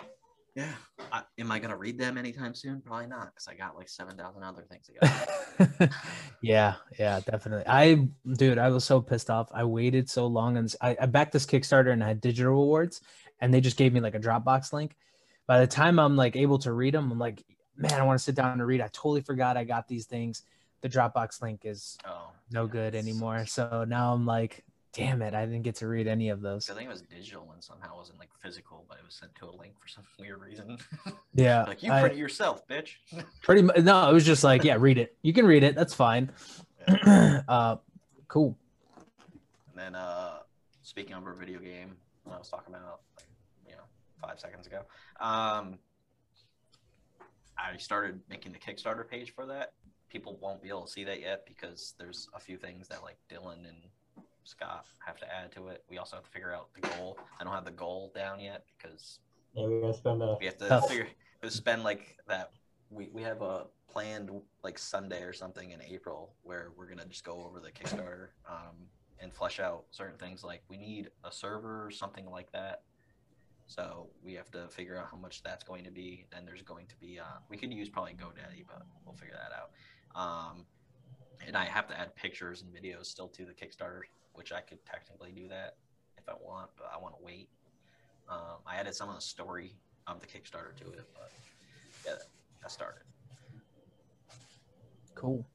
Yeah. 0.57 0.73
I, 1.11 1.21
am 1.37 1.51
I 1.51 1.59
gonna 1.59 1.77
read 1.77 1.99
them 1.99 2.17
anytime 2.17 2.55
soon? 2.55 2.81
Probably 2.81 3.05
not, 3.05 3.27
because 3.27 3.47
I 3.47 3.53
got 3.53 3.75
like 3.75 3.87
seven 3.87 4.17
thousand 4.17 4.41
other 4.41 4.63
things 4.63 4.87
to 4.87 5.77
go. 5.79 5.87
yeah, 6.41 6.73
yeah, 6.97 7.19
definitely. 7.19 7.63
I, 7.67 8.07
dude, 8.33 8.57
I 8.57 8.69
was 8.69 8.83
so 8.83 8.99
pissed 8.99 9.29
off. 9.29 9.49
I 9.53 9.63
waited 9.65 10.09
so 10.09 10.25
long, 10.25 10.57
and 10.57 10.73
I, 10.81 10.97
I 10.99 11.05
backed 11.05 11.33
this 11.33 11.45
Kickstarter 11.45 11.93
and 11.93 12.03
I 12.03 12.07
had 12.07 12.21
digital 12.21 12.53
rewards, 12.53 13.01
and 13.39 13.53
they 13.53 13.61
just 13.61 13.77
gave 13.77 13.93
me 13.93 13.99
like 13.99 14.15
a 14.15 14.19
Dropbox 14.19 14.73
link. 14.73 14.95
By 15.45 15.59
the 15.59 15.67
time 15.67 15.99
I'm 15.99 16.15
like 16.15 16.35
able 16.35 16.57
to 16.59 16.73
read 16.73 16.95
them, 16.95 17.11
I'm 17.11 17.19
like, 17.19 17.43
man, 17.75 17.93
I 17.93 18.03
want 18.03 18.17
to 18.17 18.23
sit 18.23 18.33
down 18.33 18.53
and 18.53 18.65
read. 18.65 18.81
I 18.81 18.87
totally 18.87 19.21
forgot 19.21 19.57
I 19.57 19.63
got 19.63 19.87
these 19.87 20.07
things. 20.07 20.41
The 20.81 20.89
Dropbox 20.89 21.39
link 21.39 21.61
is 21.65 21.99
oh, 22.03 22.31
no 22.51 22.63
yeah, 22.63 22.71
good 22.71 22.95
anymore. 22.95 23.45
So 23.45 23.85
now 23.87 24.11
I'm 24.11 24.25
like, 24.25 24.63
damn 24.97 25.21
it, 25.21 25.35
I 25.35 25.45
didn't 25.45 25.61
get 25.61 25.75
to 25.75 25.87
read 25.87 26.07
any 26.07 26.29
of 26.29 26.41
those. 26.41 26.69
I 26.71 26.73
think 26.73 26.87
it 26.87 26.91
was 26.91 27.03
digital 27.03 27.51
and 27.53 27.63
somehow 27.63 27.93
it 27.93 27.97
wasn't 27.97 28.17
like 28.17 28.29
physical, 28.41 28.83
but 28.89 28.97
it 28.97 29.05
was 29.05 29.13
sent 29.13 29.33
to 29.35 29.45
a 29.45 29.53
link 29.55 29.73
for 29.79 29.87
some 29.87 30.03
weird 30.19 30.41
reason. 30.41 30.77
Yeah, 31.35 31.63
like 31.67 31.83
you 31.83 31.91
I- 31.91 32.01
print 32.01 32.15
it 32.15 32.19
yourself, 32.19 32.67
bitch. 32.67 32.95
pretty 33.43 33.61
much. 33.61 33.77
No, 33.77 34.09
it 34.09 34.13
was 34.13 34.25
just 34.25 34.43
like, 34.43 34.63
yeah, 34.63 34.77
read 34.79 34.97
it. 34.97 35.15
You 35.21 35.33
can 35.33 35.45
read 35.45 35.63
it. 35.63 35.75
That's 35.75 35.93
fine. 35.93 36.31
uh, 36.87 37.77
cool. 38.27 38.57
And 39.71 39.77
then, 39.77 39.95
uh, 39.95 40.39
speaking 40.81 41.13
of 41.13 41.25
our 41.25 41.33
video 41.33 41.59
game, 41.59 41.95
I 42.25 42.37
was 42.37 42.49
talking 42.49 42.73
about, 42.73 43.01
like, 43.17 43.27
you 43.69 43.75
know, 43.75 43.83
five 44.19 44.39
seconds 44.39 44.65
ago. 44.65 44.79
Um, 45.19 45.77
I 47.59 47.77
started 47.77 48.19
making 48.29 48.51
the 48.51 48.59
Kickstarter 48.59 49.07
page 49.07 49.33
for 49.35 49.45
that. 49.45 49.73
People 50.09 50.39
won't 50.41 50.61
be 50.63 50.69
able 50.69 50.85
to 50.85 50.91
see 50.91 51.03
that 51.03 51.19
yet 51.19 51.45
because 51.45 51.93
there's 51.99 52.29
a 52.33 52.39
few 52.39 52.57
things 52.57 52.87
that 52.87 53.03
like 53.03 53.17
Dylan 53.29 53.67
and 53.67 53.77
Scott 54.47 54.85
have 55.05 55.17
to 55.17 55.25
add 55.33 55.51
to 55.53 55.67
it. 55.67 55.83
We 55.89 55.97
also 55.97 56.15
have 56.15 56.25
to 56.25 56.31
figure 56.31 56.53
out 56.53 56.69
the 56.73 56.87
goal. 56.87 57.17
I 57.39 57.43
don't 57.43 57.53
have 57.53 57.65
the 57.65 57.71
goal 57.71 58.11
down 58.15 58.39
yet 58.39 58.63
because 58.77 59.19
Yeah, 59.53 59.67
we 59.67 59.81
gotta 59.81 59.93
spend 59.93 60.21
a 60.23 60.37
we 60.39 60.45
have 60.45 60.57
to 60.59 60.67
Tough. 60.67 60.87
figure 60.87 61.07
to 61.41 61.51
spend 61.51 61.83
like 61.83 62.17
that. 62.27 62.51
We 62.89 63.09
we 63.13 63.21
have 63.23 63.41
a 63.41 63.65
planned 63.89 64.29
like 64.63 64.79
Sunday 64.79 65.21
or 65.23 65.33
something 65.33 65.71
in 65.71 65.81
April 65.81 66.33
where 66.43 66.71
we're 66.77 66.87
gonna 66.87 67.05
just 67.05 67.25
go 67.25 67.43
over 67.45 67.59
the 67.59 67.71
Kickstarter 67.71 68.29
um, 68.49 68.75
and 69.19 69.33
flesh 69.33 69.59
out 69.59 69.85
certain 69.91 70.17
things. 70.17 70.43
Like 70.43 70.63
we 70.69 70.77
need 70.77 71.09
a 71.25 71.31
server 71.31 71.85
or 71.85 71.91
something 71.91 72.25
like 72.29 72.51
that. 72.53 72.83
So 73.69 74.07
we 74.23 74.33
have 74.35 74.49
to 74.51 74.69
figure 74.69 74.97
out 74.97 75.07
how 75.11 75.17
much 75.17 75.43
that's 75.43 75.65
going 75.65 75.83
to 75.83 75.91
be. 75.91 76.25
Then 76.31 76.45
there's 76.45 76.61
going 76.61 76.85
to 76.87 76.95
be 76.95 77.19
uh, 77.19 77.39
we 77.49 77.57
could 77.57 77.73
use 77.73 77.89
probably 77.89 78.13
GoDaddy, 78.13 78.65
but 78.65 78.83
we'll 79.05 79.15
figure 79.15 79.35
that 79.35 79.51
out. 79.53 79.71
Um, 80.15 80.65
and 81.45 81.55
I 81.55 81.65
have 81.65 81.87
to 81.87 81.99
add 81.99 82.15
pictures 82.15 82.63
and 82.63 82.73
videos 82.73 83.05
still 83.05 83.27
to 83.29 83.45
the 83.45 83.53
Kickstarter, 83.53 84.01
which 84.33 84.51
I 84.51 84.61
could 84.61 84.79
technically 84.85 85.31
do 85.31 85.47
that 85.49 85.75
if 86.17 86.27
I 86.29 86.33
want, 86.43 86.69
but 86.77 86.91
I 86.93 87.01
want 87.01 87.17
to 87.17 87.23
wait. 87.23 87.49
Um, 88.29 88.59
I 88.65 88.75
added 88.77 88.95
some 88.95 89.09
of 89.09 89.15
the 89.15 89.21
story 89.21 89.75
of 90.07 90.19
the 90.19 90.27
Kickstarter 90.27 90.75
to 90.77 90.91
it, 90.91 91.07
but 91.13 91.31
yeah, 92.05 92.13
I 92.63 92.67
started. 92.67 93.03
Cool. 95.15 95.45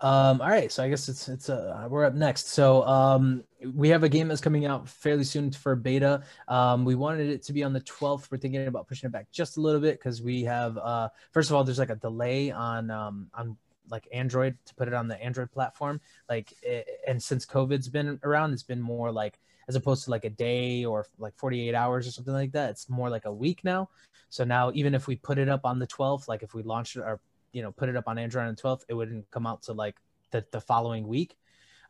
Um, 0.00 0.40
all 0.40 0.48
right, 0.48 0.70
so 0.70 0.84
I 0.84 0.88
guess 0.88 1.08
it's 1.08 1.28
it's 1.28 1.48
uh 1.48 1.88
we're 1.90 2.04
up 2.04 2.14
next. 2.14 2.48
So 2.48 2.84
um 2.84 3.42
we 3.64 3.88
have 3.88 4.04
a 4.04 4.08
game 4.08 4.28
that's 4.28 4.40
coming 4.40 4.66
out 4.66 4.88
fairly 4.88 5.24
soon 5.24 5.50
for 5.50 5.74
beta. 5.74 6.22
Um 6.46 6.84
we 6.84 6.94
wanted 6.94 7.28
it 7.28 7.42
to 7.44 7.52
be 7.52 7.62
on 7.62 7.72
the 7.72 7.80
12th. 7.80 8.30
We're 8.30 8.38
thinking 8.38 8.66
about 8.66 8.88
pushing 8.88 9.08
it 9.08 9.12
back 9.12 9.30
just 9.30 9.56
a 9.56 9.60
little 9.60 9.80
bit 9.80 9.98
because 9.98 10.22
we 10.22 10.42
have 10.44 10.78
uh 10.78 11.08
first 11.32 11.50
of 11.50 11.56
all 11.56 11.64
there's 11.64 11.78
like 11.78 11.90
a 11.90 11.96
delay 11.96 12.50
on 12.50 12.90
um 12.90 13.30
on 13.34 13.56
like 13.90 14.06
Android 14.12 14.56
to 14.66 14.74
put 14.74 14.86
it 14.86 14.94
on 14.94 15.08
the 15.08 15.20
Android 15.22 15.50
platform. 15.50 16.00
Like 16.28 16.52
it, 16.62 16.86
and 17.06 17.22
since 17.22 17.46
COVID's 17.46 17.88
been 17.88 18.20
around, 18.22 18.52
it's 18.52 18.62
been 18.62 18.82
more 18.82 19.10
like 19.10 19.38
as 19.66 19.76
opposed 19.76 20.04
to 20.04 20.10
like 20.10 20.24
a 20.24 20.30
day 20.30 20.84
or 20.84 21.06
like 21.18 21.34
48 21.36 21.74
hours 21.74 22.06
or 22.06 22.10
something 22.10 22.34
like 22.34 22.52
that. 22.52 22.70
It's 22.70 22.88
more 22.88 23.10
like 23.10 23.24
a 23.24 23.32
week 23.32 23.64
now. 23.64 23.88
So 24.28 24.44
now 24.44 24.70
even 24.74 24.94
if 24.94 25.06
we 25.06 25.16
put 25.16 25.38
it 25.38 25.48
up 25.48 25.64
on 25.64 25.78
the 25.78 25.86
12th, 25.86 26.28
like 26.28 26.42
if 26.42 26.54
we 26.54 26.62
launched 26.62 26.96
it 26.96 27.00
or 27.00 27.20
you 27.52 27.62
know 27.62 27.72
put 27.72 27.88
it 27.88 27.96
up 27.96 28.08
on 28.08 28.18
android 28.18 28.46
on 28.46 28.54
the 28.54 28.60
12th 28.60 28.84
it 28.88 28.94
wouldn't 28.94 29.30
come 29.30 29.46
out 29.46 29.62
to 29.62 29.72
like 29.72 29.96
the, 30.30 30.44
the 30.52 30.60
following 30.60 31.06
week 31.06 31.36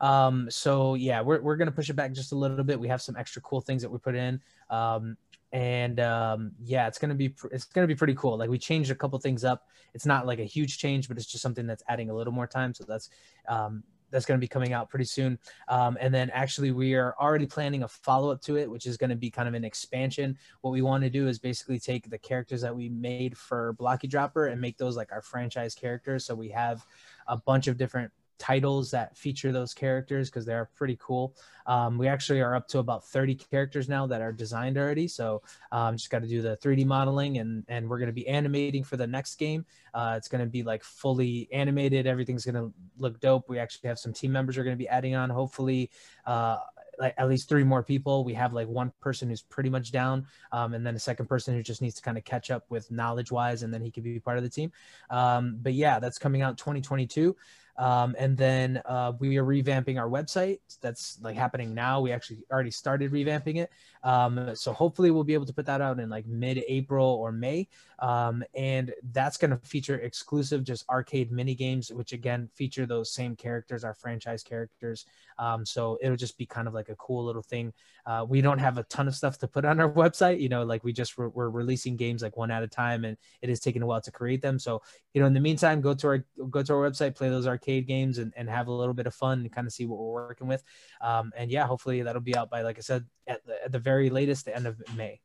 um 0.00 0.48
so 0.50 0.94
yeah 0.94 1.20
we're, 1.20 1.40
we're 1.40 1.56
gonna 1.56 1.72
push 1.72 1.90
it 1.90 1.94
back 1.94 2.12
just 2.12 2.32
a 2.32 2.37
little 2.37 2.64
bit. 2.64 2.78
We 2.78 2.88
have 2.88 3.02
some 3.02 3.16
extra 3.16 3.42
cool 3.42 3.61
things 3.61 3.82
that 3.82 3.90
we 3.90 3.98
put 3.98 4.14
in. 4.14 4.40
Um 4.70 5.16
and 5.52 5.98
um 6.00 6.52
yeah 6.62 6.87
it's 6.87 6.98
gonna 6.98 7.14
be 7.14 7.34
it's 7.50 7.64
gonna 7.64 7.87
be 7.87 7.94
pretty 7.94 8.14
cool. 8.14 8.37
Like 8.37 8.50
we 8.50 8.58
changed 8.58 8.90
a 8.90 8.94
couple 8.94 9.18
things 9.18 9.44
up. 9.44 9.66
It's 9.94 10.06
not 10.06 10.26
like 10.26 10.38
a 10.38 10.44
huge 10.44 10.78
change 10.78 11.08
but 11.08 11.16
it's 11.16 11.26
just 11.26 11.42
something 11.42 11.66
that's 11.66 11.82
adding 11.88 12.11
a 12.11 12.14
little 12.14 12.32
more 12.32 12.46
time. 12.46 12.74
So 12.74 12.84
that's 12.87 13.11
um 13.48 13.82
that's 14.11 14.26
going 14.26 14.38
to 14.38 14.40
be 14.40 14.48
coming 14.48 14.72
out 14.72 14.88
pretty 14.88 15.04
soon. 15.04 15.38
Um, 15.68 15.98
and 16.00 16.14
then 16.14 16.30
actually 16.30 16.70
we 16.70 16.94
are 16.94 17.14
already 17.20 17.46
planning 17.46 17.82
a 17.82 17.88
follow-up 17.88 18.40
to 18.42 18.56
it 18.56 18.70
which 18.70 18.87
is 18.87 18.96
going 18.96 19.11
to 19.11 19.16
be 19.16 19.30
kind 19.30 19.48
of 19.48 19.54
an 19.54 19.64
expansion. 19.64 20.38
What 20.62 20.70
we 20.70 20.82
want 20.82 21.04
to 21.04 21.11
do 21.11 21.28
is 21.28 21.38
basically 21.38 21.78
take 21.78 22.08
the 22.08 22.18
characters 22.18 22.61
that 22.62 22.74
we 22.74 22.88
made 22.88 23.37
for 23.37 23.74
blocky 23.74 24.08
dropper 24.08 24.46
and 24.46 24.61
make 24.61 24.78
those 24.78 24.96
like 24.96 25.12
our 25.12 25.22
franchise 25.22 25.74
characters. 25.74 26.24
So 26.24 26.34
we 26.34 26.48
have 26.50 26.84
a 27.26 27.37
bunch 27.37 27.66
of 27.66 27.76
different 27.76 28.11
titles 28.38 28.90
that 28.90 29.16
feature 29.16 29.53
those 29.53 29.74
characters 29.74 30.31
because 30.31 30.44
they're 30.44 30.68
pretty 30.74 30.96
cool 31.01 31.35
um, 31.66 31.98
we 31.98 32.09
actually 32.09 32.40
are 32.40 32.55
up 32.55 32.66
to 32.68 32.79
about 32.79 33.05
30 33.05 33.35
characters 33.35 33.88
now 33.88 34.07
that 34.07 34.20
are 34.20 34.33
designed 34.33 34.79
already 34.79 35.09
so 35.09 35.42
um, 35.72 35.96
just 35.96 36.11
got 36.11 36.22
to 36.22 36.29
do 36.29 36.40
the 36.42 36.57
3d 36.59 36.85
modeling 36.87 37.38
and 37.38 37.64
and 37.68 37.88
we're 37.88 37.98
going 37.98 38.09
to 38.09 38.12
be 38.12 38.27
animating 38.29 38.85
for 38.85 38.96
the 38.96 39.07
next 39.07 39.37
game 39.37 39.64
uh, 39.94 40.14
it's 40.16 40.29
going 40.29 40.44
to 40.44 40.51
be 40.51 40.62
like 40.62 40.83
fully 40.83 41.48
animated 41.53 42.07
everything's 42.07 42.44
going 42.44 42.55
to 42.55 42.72
look 42.98 43.20
dope 43.20 43.48
we 43.48 43.59
actually 43.59 43.88
have 43.88 43.98
some 43.98 44.12
team 44.12 44.33
members 44.33 44.57
are 44.57 44.64
going 44.64 44.77
to 44.77 44.79
be 44.79 44.88
adding 44.88 45.14
on 45.14 45.31
hopefully 45.31 45.90
uh, 46.27 46.59
like 46.98 47.14
at 47.16 47.29
least 47.29 47.48
three 47.48 47.64
more 47.64 47.83
people. 47.83 48.24
We 48.24 48.35
have 48.35 48.53
like 48.53 48.68
one 48.68 48.92
person 49.01 49.29
who's 49.29 49.42
pretty 49.42 49.70
much 49.70 49.92
down, 49.92 50.27
um, 50.53 50.74
and 50.74 50.87
then 50.87 50.94
a 50.94 50.98
second 50.98 51.27
person 51.27 51.55
who 51.55 51.62
just 51.62 51.81
needs 51.81 51.94
to 51.96 52.03
kind 52.03 52.18
of 52.18 52.24
catch 52.24 52.51
up 52.51 52.64
with 52.68 52.90
knowledge 52.90 53.31
wise, 53.31 53.62
and 53.62 53.72
then 53.72 53.83
he 53.83 53.90
could 53.90 54.03
be 54.03 54.18
part 54.20 54.38
of 54.38 54.44
the 54.44 54.51
team. 54.51 54.72
Um, 55.11 55.59
but 55.61 55.74
yeah, 55.74 55.98
that's 55.98 56.18
coming 56.18 56.42
out 56.42 56.59
2022. 56.59 57.37
Um, 57.78 58.16
and 58.18 58.36
then 58.36 58.82
uh, 58.86 59.12
we 59.20 59.38
are 59.38 59.44
revamping 59.44 59.98
our 60.00 60.08
website. 60.08 60.58
That's 60.82 61.18
like 61.22 61.36
happening 61.36 61.74
now. 61.74 62.00
We 62.00 62.10
actually 62.10 62.40
already 62.52 62.72
started 62.72 63.12
revamping 63.12 63.56
it. 63.56 63.70
Um, 64.02 64.54
so 64.54 64.72
hopefully 64.72 65.12
we'll 65.12 65.24
be 65.24 65.34
able 65.34 65.46
to 65.46 65.52
put 65.52 65.66
that 65.66 65.80
out 65.80 66.00
in 66.00 66.08
like 66.08 66.26
mid-April 66.26 67.06
or 67.06 67.30
May. 67.30 67.68
Um, 68.00 68.44
and 68.54 68.92
that's 69.12 69.36
going 69.36 69.50
to 69.50 69.58
feature 69.58 69.96
exclusive 69.96 70.64
just 70.64 70.88
arcade 70.88 71.30
mini 71.30 71.54
games, 71.54 71.92
which 71.92 72.12
again 72.12 72.48
feature 72.54 72.84
those 72.84 73.12
same 73.12 73.36
characters, 73.36 73.84
our 73.84 73.94
franchise 73.94 74.42
characters. 74.42 75.06
Um, 75.38 75.64
so 75.64 75.98
it'll 76.02 76.16
just 76.16 76.36
be 76.36 76.46
kind 76.46 76.66
of 76.66 76.74
like 76.74 76.88
a 76.88 76.96
cool 76.96 77.24
little 77.24 77.42
thing. 77.42 77.72
Uh, 78.06 78.24
we 78.28 78.40
don't 78.40 78.58
have 78.58 78.78
a 78.78 78.84
ton 78.84 79.06
of 79.06 79.14
stuff 79.14 79.38
to 79.38 79.48
put 79.48 79.64
on 79.64 79.80
our 79.80 79.90
website. 79.92 80.40
You 80.40 80.48
know, 80.48 80.64
like 80.64 80.82
we 80.84 80.92
just 80.92 81.18
re- 81.18 81.30
we're 81.32 81.50
releasing 81.50 81.96
games 81.96 82.22
like 82.22 82.36
one 82.36 82.50
at 82.50 82.62
a 82.62 82.68
time, 82.68 83.04
and 83.04 83.16
it 83.42 83.50
is 83.50 83.60
taking 83.60 83.82
a 83.82 83.86
while 83.86 84.00
to 84.00 84.10
create 84.10 84.42
them. 84.42 84.58
So 84.58 84.82
you 85.12 85.20
know, 85.20 85.26
in 85.26 85.34
the 85.34 85.40
meantime, 85.40 85.80
go 85.80 85.94
to 85.94 86.06
our 86.06 86.24
go 86.50 86.62
to 86.62 86.72
our 86.74 86.90
website, 86.90 87.14
play 87.14 87.28
those 87.28 87.46
arcade 87.46 87.67
games, 87.68 88.18
and, 88.18 88.33
and 88.37 88.48
have 88.48 88.68
a 88.68 88.72
little 88.72 88.94
bit 88.94 89.07
of 89.07 89.14
fun 89.14 89.40
and 89.40 89.52
kind 89.52 89.66
of 89.66 89.72
see 89.72 89.87
what 89.87 89.98
we're 89.98 90.26
working 90.26 90.48
with. 90.48 90.62
Um, 91.00 91.33
and 91.37 91.50
yeah, 91.50 91.66
hopefully 91.66 92.02
that'll 92.02 92.22
be 92.22 92.37
out 92.37 92.50
by 92.50 92.62
like 92.62 92.78
I 92.78 92.83
said 92.83 93.07
at 93.26 93.44
the, 93.46 93.64
at 93.64 93.72
the 93.72 93.78
very 93.78 94.11
latest, 94.11 94.44
the 94.44 94.57
end 94.57 94.66
of 94.66 94.81
May. 94.96 95.20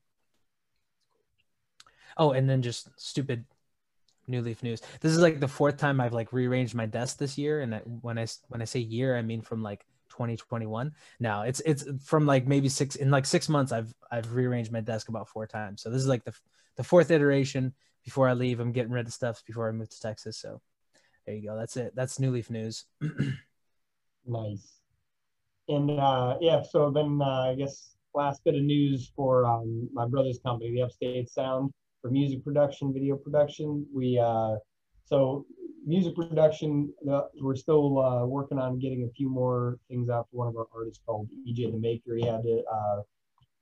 Oh, 2.18 2.32
and 2.32 2.50
then 2.50 2.62
just 2.62 2.90
stupid 2.98 3.46
new 4.28 4.42
leaf 4.42 4.64
news. 4.64 4.82
This 5.02 5.12
is 5.12 5.20
like 5.20 5.40
the 5.40 5.48
fourth 5.48 5.78
time 5.78 6.00
I've 6.00 6.14
like 6.14 6.32
rearranged 6.32 6.76
my 6.76 6.86
desk 6.86 7.18
this 7.18 7.38
year, 7.38 7.62
and 7.62 7.76
I, 7.76 7.80
when 7.80 8.18
I 8.18 8.28
when 8.50 8.62
I 8.62 8.66
say 8.66 8.80
year, 8.80 9.18
I 9.18 9.22
mean 9.22 9.42
from 9.42 9.64
like 9.64 9.86
2021. 10.10 10.94
Now 11.20 11.42
it's 11.44 11.62
it's 11.62 11.86
from 12.04 12.26
like 12.26 12.48
maybe 12.48 12.70
six 12.70 12.96
in 12.96 13.10
like 13.12 13.26
six 13.26 13.50
months. 13.50 13.72
I've 13.72 13.94
I've 14.12 14.32
rearranged 14.34 14.72
my 14.72 14.82
desk 14.82 15.10
about 15.10 15.30
four 15.30 15.48
times. 15.48 15.82
So 15.82 15.90
this 15.90 16.02
is 16.02 16.08
like 16.08 16.24
the 16.24 16.34
the 16.76 16.84
fourth 16.84 17.12
iteration. 17.12 17.74
Before 18.04 18.28
I 18.28 18.34
leave, 18.34 18.60
I'm 18.60 18.74
getting 18.74 18.92
rid 18.92 19.08
of 19.08 19.14
stuff 19.14 19.44
before 19.46 19.70
I 19.70 19.72
move 19.72 19.90
to 19.90 20.00
Texas. 20.00 20.38
So 20.38 20.62
there 21.26 21.36
you 21.36 21.50
go. 21.50 21.58
That's 21.58 21.78
it. 21.78 21.94
That's 21.96 22.20
new 22.20 22.32
leaf 22.32 22.50
news. 22.50 22.86
Nice. 24.26 24.80
And 25.68 25.92
uh, 25.92 26.38
yeah, 26.40 26.62
so 26.62 26.92
then 26.92 27.20
uh, 27.22 27.52
I 27.52 27.56
guess 27.56 27.96
last 28.14 28.44
bit 28.44 28.56
of 28.56 28.62
news 28.62 29.12
for 29.16 29.46
um, 29.46 29.90
my 29.94 30.08
brother's 30.08 30.40
company, 30.46 30.72
the 30.74 30.82
Upstate 30.82 31.30
Sound, 31.30 31.72
for 32.02 32.12
music 32.12 32.44
production, 32.44 32.94
video 32.94 33.16
production. 33.16 33.86
We 33.94 34.20
uh, 34.20 34.56
so 35.06 35.46
music 35.86 36.16
production, 36.16 36.94
uh, 37.10 37.24
we're 37.42 37.56
still 37.56 38.00
uh, 38.00 38.26
working 38.26 38.60
on 38.60 38.80
getting 38.80 39.04
a 39.04 39.14
few 39.14 39.30
more 39.30 39.78
things 39.90 40.10
out 40.10 40.28
for 40.32 40.38
one 40.38 40.48
of 40.48 40.56
our 40.56 40.68
artists 40.76 41.02
called 41.06 41.28
EJ 41.48 41.72
the 41.72 41.80
Maker. 41.80 42.16
He 42.16 42.26
had 42.26 42.46
a 42.46 42.64
uh, 42.72 43.02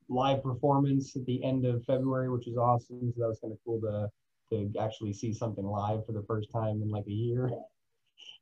live 0.08 0.42
performance 0.42 1.16
at 1.16 1.24
the 1.26 1.42
end 1.42 1.66
of 1.66 1.84
February, 1.84 2.30
which 2.30 2.46
was 2.46 2.56
awesome. 2.56 3.12
So 3.14 3.22
that 3.22 3.28
was 3.28 3.38
kind 3.40 3.52
of 3.52 3.58
cool 3.64 3.80
to 3.80 4.08
to 4.52 4.70
actually 4.78 5.12
see 5.12 5.32
something 5.32 5.64
live 5.64 6.04
for 6.06 6.12
the 6.12 6.24
first 6.28 6.50
time 6.52 6.82
in 6.82 6.90
like 6.90 7.06
a 7.06 7.12
year. 7.12 7.50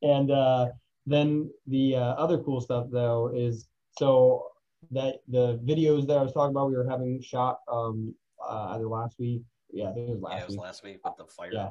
And 0.02 0.30
uh, 0.30 0.68
then 1.06 1.50
the 1.66 1.96
uh, 1.96 2.14
other 2.14 2.38
cool 2.38 2.60
stuff 2.60 2.86
though 2.90 3.32
is 3.34 3.68
so 3.98 4.46
that 4.90 5.16
the 5.28 5.58
videos 5.64 6.06
that 6.06 6.16
I 6.16 6.22
was 6.22 6.32
talking 6.32 6.52
about, 6.52 6.68
we 6.68 6.76
were 6.76 6.88
having 6.88 7.20
shot 7.22 7.60
um, 7.70 8.14
uh, 8.46 8.72
either 8.74 8.86
last 8.86 9.18
week. 9.18 9.42
Yeah, 9.72 9.90
I 9.90 9.92
think 9.92 10.08
it 10.08 10.12
was 10.12 10.22
last 10.22 10.34
yeah, 10.34 10.40
it 10.40 10.46
was 10.46 10.56
week. 10.56 10.62
last 10.62 10.84
week 10.84 11.00
with 11.04 11.16
the 11.16 11.24
fire. 11.26 11.50
Yeah. 11.52 11.70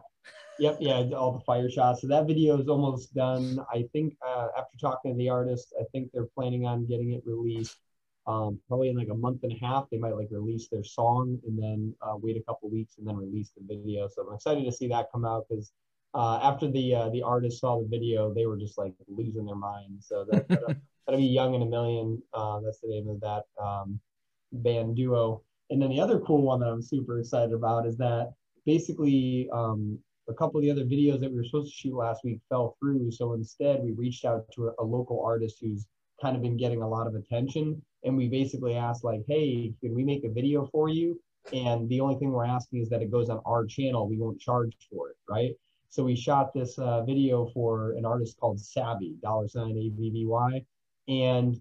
Yep, 0.60 0.78
yeah, 0.82 1.18
all 1.18 1.32
the 1.32 1.44
fire 1.46 1.70
shots. 1.70 2.02
So 2.02 2.08
that 2.08 2.28
video 2.28 2.60
is 2.60 2.68
almost 2.68 3.14
done. 3.14 3.60
I 3.74 3.86
think 3.94 4.16
uh, 4.26 4.48
after 4.58 4.78
talking 4.78 5.14
to 5.14 5.18
the 5.18 5.30
artist, 5.30 5.74
I 5.80 5.84
think 5.92 6.12
they're 6.14 6.28
planning 6.36 6.66
on 6.66 6.86
getting 6.86 7.14
it 7.14 7.24
released 7.26 7.78
um, 8.30 8.60
probably 8.68 8.90
in 8.90 8.96
like 8.96 9.10
a 9.10 9.16
month 9.16 9.44
and 9.44 9.52
a 9.52 9.66
half. 9.66 9.88
They 9.90 9.98
might 9.98 10.16
like 10.16 10.28
release 10.30 10.68
their 10.70 10.84
song 10.84 11.40
and 11.48 11.62
then 11.62 11.96
uh, 12.02 12.16
wait 12.16 12.38
a 12.38 12.44
couple 12.44 12.70
weeks 12.70 12.98
and 12.98 13.08
then 13.08 13.18
release 13.18 13.52
the 13.58 13.64
video. 13.68 14.08
So 14.08 14.22
I'm 14.22 14.36
excited 14.36 14.64
to 14.66 14.72
see 14.72 14.88
that 14.90 15.08
come 15.12 15.26
out 15.26 15.48
because 15.50 15.72
uh, 16.14 16.40
after 16.44 16.70
the 16.70 16.94
uh, 16.94 17.10
the 17.10 17.24
artist 17.24 17.60
saw 17.60 17.82
the 17.82 17.88
video, 17.88 18.32
they 18.34 18.46
were 18.46 18.58
just 18.58 18.78
like 18.78 18.94
losing 19.08 19.46
their 19.46 19.56
mind 19.56 19.98
So 20.00 20.26
that, 20.30 20.48
that'll, 20.48 20.76
that'll 21.08 21.20
be 21.20 21.26
Young 21.26 21.56
and 21.56 21.64
a 21.64 21.66
Million. 21.66 22.22
Uh, 22.34 22.60
that's 22.60 22.80
the 22.82 22.90
name 22.90 23.10
of 23.10 23.20
that 23.22 23.44
um, 23.62 24.00
band 24.52 24.96
duo. 24.96 25.42
And 25.72 25.82
then 25.82 25.90
the 25.90 26.00
other 26.00 26.20
cool 26.20 26.44
one 26.44 26.60
that 26.60 26.68
I'm 26.68 26.82
super 26.84 27.20
excited 27.20 27.54
about 27.54 27.88
is 27.88 27.98
that 27.98 28.34
basically 28.66 29.50
um, 29.52 29.98
a 30.28 30.34
couple 30.34 30.60
of 30.60 30.64
the 30.64 30.72
other 30.72 30.86
videos 30.86 31.20
that 31.20 31.32
we 31.32 31.38
were 31.38 31.44
supposed 31.44 31.72
to 31.72 31.78
shoot 31.78 31.96
last 31.96 32.24
week 32.24 32.42
fell 32.48 32.76
through. 32.80 33.12
So 33.12 33.34
instead, 33.34 33.82
we 33.84 33.92
reached 33.92 34.26
out 34.26 34.46
to 34.54 34.68
a, 34.68 34.74
a 34.80 34.84
local 34.84 35.24
artist 35.24 35.58
who's 35.62 35.88
kind 36.22 36.36
of 36.36 36.42
been 36.42 36.58
getting 36.58 36.82
a 36.82 36.88
lot 36.88 37.08
of 37.08 37.16
attention. 37.16 37.82
And 38.04 38.16
we 38.16 38.28
basically 38.28 38.76
asked, 38.76 39.04
like, 39.04 39.24
hey, 39.28 39.74
can 39.82 39.94
we 39.94 40.04
make 40.04 40.24
a 40.24 40.30
video 40.30 40.68
for 40.72 40.90
you? 40.90 41.20
And 41.54 41.90
the 41.90 42.00
only 42.02 42.16
thing 42.16 42.32
we're 42.32 42.46
asking 42.46 42.82
is 42.82 42.90
that 42.90 43.02
it 43.02 43.12
goes 43.12 43.30
on 43.30 43.42
our 43.46 43.66
channel. 43.66 44.08
We 44.08 44.18
won't 44.18 44.40
charge 44.40 44.76
for 44.92 45.10
it, 45.10 45.18
right? 45.30 45.52
So 45.90 46.04
we 46.04 46.16
shot 46.16 46.54
this 46.54 46.78
uh, 46.78 47.04
video 47.04 47.50
for 47.54 47.94
an 47.94 48.06
artist 48.06 48.38
called 48.40 48.60
Savvy, 48.60 49.16
dollar 49.24 49.48
sign 49.48 49.72
A 49.72 49.90
V 49.98 50.10
V 50.12 50.26
Y. 50.28 50.64
And 51.08 51.60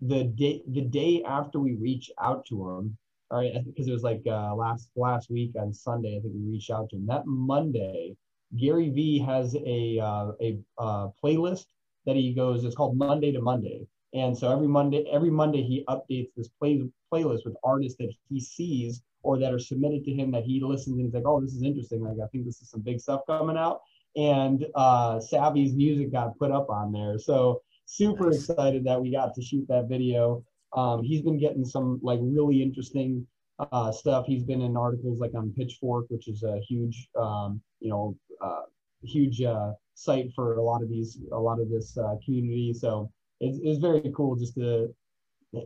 the 0.00 0.24
day 0.24 0.62
the 0.68 0.80
day 0.80 1.22
after 1.24 1.60
we 1.60 1.74
reached 1.74 2.12
out 2.18 2.46
to 2.46 2.70
him, 2.70 2.96
all 3.30 3.38
right, 3.38 3.52
because 3.66 3.88
it 3.88 3.92
was 3.92 4.02
like 4.02 4.22
uh, 4.26 4.54
last 4.54 4.88
last 4.96 5.30
week 5.30 5.52
on 5.60 5.74
Sunday, 5.74 6.16
I 6.16 6.20
think 6.20 6.34
we 6.34 6.50
reached 6.50 6.70
out 6.70 6.88
to 6.90 6.96
him. 6.96 7.06
That 7.06 7.26
Monday, 7.26 8.16
Gary 8.56 8.90
Vee 8.90 9.18
has 9.18 9.54
a 9.54 9.98
uh, 10.00 10.32
a 10.40 10.58
uh, 10.78 11.08
playlist 11.22 11.66
that 12.06 12.16
he 12.16 12.34
goes. 12.34 12.64
It's 12.64 12.74
called 12.74 12.96
Monday 12.96 13.32
to 13.32 13.40
Monday, 13.40 13.86
and 14.14 14.36
so 14.36 14.50
every 14.52 14.68
Monday 14.68 15.04
every 15.10 15.30
Monday 15.30 15.62
he 15.62 15.84
updates 15.88 16.30
this 16.36 16.48
play 16.48 16.82
playlist 17.12 17.44
with 17.44 17.54
artists 17.64 17.98
that 17.98 18.12
he 18.28 18.40
sees 18.40 19.02
or 19.22 19.38
that 19.38 19.54
are 19.54 19.58
submitted 19.58 20.04
to 20.04 20.12
him 20.12 20.32
that 20.32 20.44
he 20.44 20.60
listens 20.60 20.96
and 20.96 21.06
he's 21.06 21.14
like, 21.14 21.22
oh, 21.26 21.40
this 21.40 21.52
is 21.52 21.62
interesting. 21.62 22.02
Like 22.02 22.16
I 22.22 22.26
think 22.28 22.44
this 22.44 22.60
is 22.60 22.70
some 22.70 22.80
big 22.80 23.00
stuff 23.00 23.20
coming 23.26 23.56
out. 23.56 23.80
And 24.16 24.66
uh, 24.74 25.20
Savvy's 25.20 25.74
music 25.74 26.12
got 26.12 26.36
put 26.38 26.50
up 26.50 26.68
on 26.68 26.92
there, 26.92 27.18
so 27.18 27.62
super 27.86 28.30
excited 28.30 28.84
that 28.84 29.00
we 29.00 29.10
got 29.10 29.34
to 29.34 29.42
shoot 29.42 29.66
that 29.68 29.88
video. 29.88 30.44
Um, 30.74 31.02
he's 31.02 31.22
been 31.22 31.38
getting 31.38 31.64
some 31.64 32.00
like 32.02 32.18
really 32.22 32.62
interesting 32.62 33.26
uh, 33.58 33.92
stuff. 33.92 34.26
He's 34.26 34.44
been 34.44 34.62
in 34.62 34.76
articles 34.76 35.20
like 35.20 35.34
on 35.34 35.52
Pitchfork, 35.56 36.06
which 36.08 36.28
is 36.28 36.42
a 36.42 36.60
huge, 36.60 37.08
um, 37.18 37.60
you 37.80 37.90
know, 37.90 38.16
uh, 38.40 38.62
huge 39.02 39.42
uh, 39.42 39.72
site 39.94 40.32
for 40.34 40.56
a 40.56 40.62
lot 40.62 40.82
of 40.82 40.88
these, 40.88 41.18
a 41.32 41.38
lot 41.38 41.60
of 41.60 41.70
this 41.70 41.96
uh, 41.98 42.16
community. 42.24 42.72
So 42.74 43.10
it's, 43.40 43.58
it's 43.62 43.80
very 43.80 44.12
cool 44.14 44.36
just 44.36 44.54
to 44.54 44.94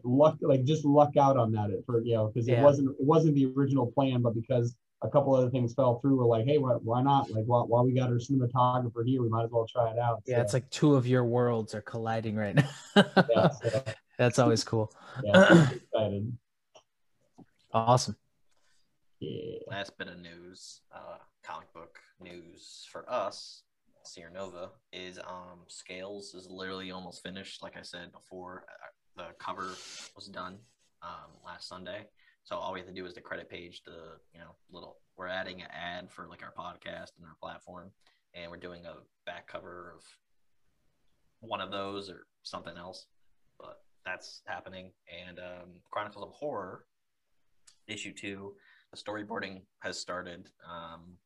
luck, 0.04 0.36
like 0.40 0.64
just 0.64 0.84
luck 0.84 1.16
out 1.16 1.36
on 1.36 1.52
that 1.52 1.70
for 1.86 2.02
you 2.04 2.14
know, 2.14 2.26
because 2.28 2.48
Yeah. 2.48 2.60
it 2.60 2.64
wasn't 2.64 2.90
it 2.98 3.06
wasn't 3.06 3.34
the 3.34 3.52
original 3.56 3.86
plan, 3.86 4.22
but 4.22 4.34
because 4.34 4.76
a 5.02 5.08
couple 5.08 5.34
other 5.34 5.50
things 5.50 5.74
fell 5.74 6.00
through, 6.00 6.16
we're 6.16 6.24
like, 6.24 6.46
hey, 6.46 6.56
why, 6.58 6.72
why 6.72 7.02
not? 7.02 7.30
Like, 7.30 7.44
while, 7.44 7.66
while 7.66 7.84
we 7.84 7.92
got 7.92 8.08
our 8.08 8.14
cinematographer 8.16 9.04
here, 9.04 9.22
we 9.22 9.28
might 9.28 9.44
as 9.44 9.50
well 9.50 9.66
try 9.66 9.90
it 9.90 9.98
out. 9.98 10.22
Yeah, 10.26 10.40
it's 10.40 10.54
like 10.54 10.68
two 10.70 10.94
of 10.94 11.06
your 11.06 11.24
worlds 11.24 11.74
are 11.74 11.82
colliding 11.82 12.34
right 12.34 12.54
now. 12.54 12.68
yeah, 12.96 13.48
so, 13.62 13.84
That's 14.18 14.38
always 14.38 14.64
cool. 14.64 14.90
yeah, 15.22 15.68
excited. 15.92 16.32
Awesome. 17.74 18.16
Yeah. 19.20 19.58
Last 19.68 19.96
bit 19.98 20.08
of 20.08 20.18
news, 20.18 20.80
uh, 20.94 21.18
comic 21.42 21.72
book 21.74 21.98
news 22.20 22.86
for 22.90 23.08
us, 23.10 23.62
Sierra 24.04 24.32
Nova, 24.32 24.70
is 24.92 25.18
um, 25.18 25.60
Scales 25.68 26.34
is 26.34 26.48
literally 26.50 26.90
almost 26.90 27.22
finished. 27.22 27.62
Like 27.62 27.76
I 27.76 27.82
said 27.82 28.12
before, 28.12 28.64
uh, 28.68 29.22
the 29.22 29.34
cover 29.38 29.74
was 30.14 30.26
done 30.26 30.58
um, 31.02 31.30
last 31.44 31.68
Sunday. 31.68 32.06
So 32.44 32.56
all 32.56 32.72
we 32.72 32.78
have 32.78 32.88
to 32.88 32.94
do 32.94 33.06
is 33.06 33.14
the 33.14 33.20
credit 33.20 33.50
page, 33.50 33.82
the 33.84 34.18
you 34.32 34.40
know 34.40 34.54
little. 34.70 34.98
We're 35.16 35.28
adding 35.28 35.62
an 35.62 35.68
ad 35.72 36.10
for 36.10 36.28
like 36.28 36.42
our 36.42 36.52
podcast 36.52 37.16
and 37.16 37.26
our 37.26 37.36
platform, 37.42 37.90
and 38.34 38.50
we're 38.50 38.58
doing 38.58 38.84
a 38.84 38.94
back 39.24 39.46
cover 39.46 39.94
of 39.96 40.04
one 41.40 41.60
of 41.60 41.70
those 41.70 42.08
or 42.08 42.26
something 42.42 42.76
else. 42.76 43.06
But 43.58 43.80
that's 44.04 44.42
happening. 44.46 44.92
And 45.26 45.38
um, 45.38 45.80
Chronicles 45.90 46.24
of 46.24 46.30
Horror, 46.30 46.84
issue 47.88 48.12
two, 48.12 48.54
the 48.92 48.96
storyboarding 48.96 49.62
has 49.80 49.98
started. 49.98 50.48
Um, 50.64 51.16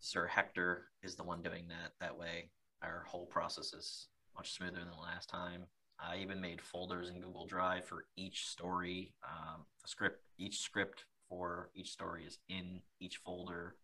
Sir 0.00 0.26
Hector 0.26 0.86
is 1.02 1.14
the 1.14 1.22
one 1.22 1.42
doing 1.42 1.64
that. 1.68 1.92
That 2.00 2.18
way, 2.18 2.50
our 2.82 3.04
whole 3.06 3.26
process 3.26 3.72
is 3.72 4.08
much 4.36 4.52
smoother 4.52 4.78
than 4.78 4.90
the 4.90 5.02
last 5.02 5.28
time. 5.28 5.64
I 5.98 6.16
even 6.16 6.40
made 6.40 6.60
folders 6.62 7.10
in 7.10 7.20
Google 7.20 7.46
Drive 7.46 7.84
for 7.84 8.06
each 8.16 8.46
story. 8.46 9.12
Um, 9.22 9.66
script, 9.84 10.22
each 10.38 10.60
script 10.60 11.04
for 11.28 11.70
each 11.74 11.90
story 11.90 12.24
is 12.24 12.38
in 12.48 12.80
each 13.00 13.18
folder. 13.18 13.76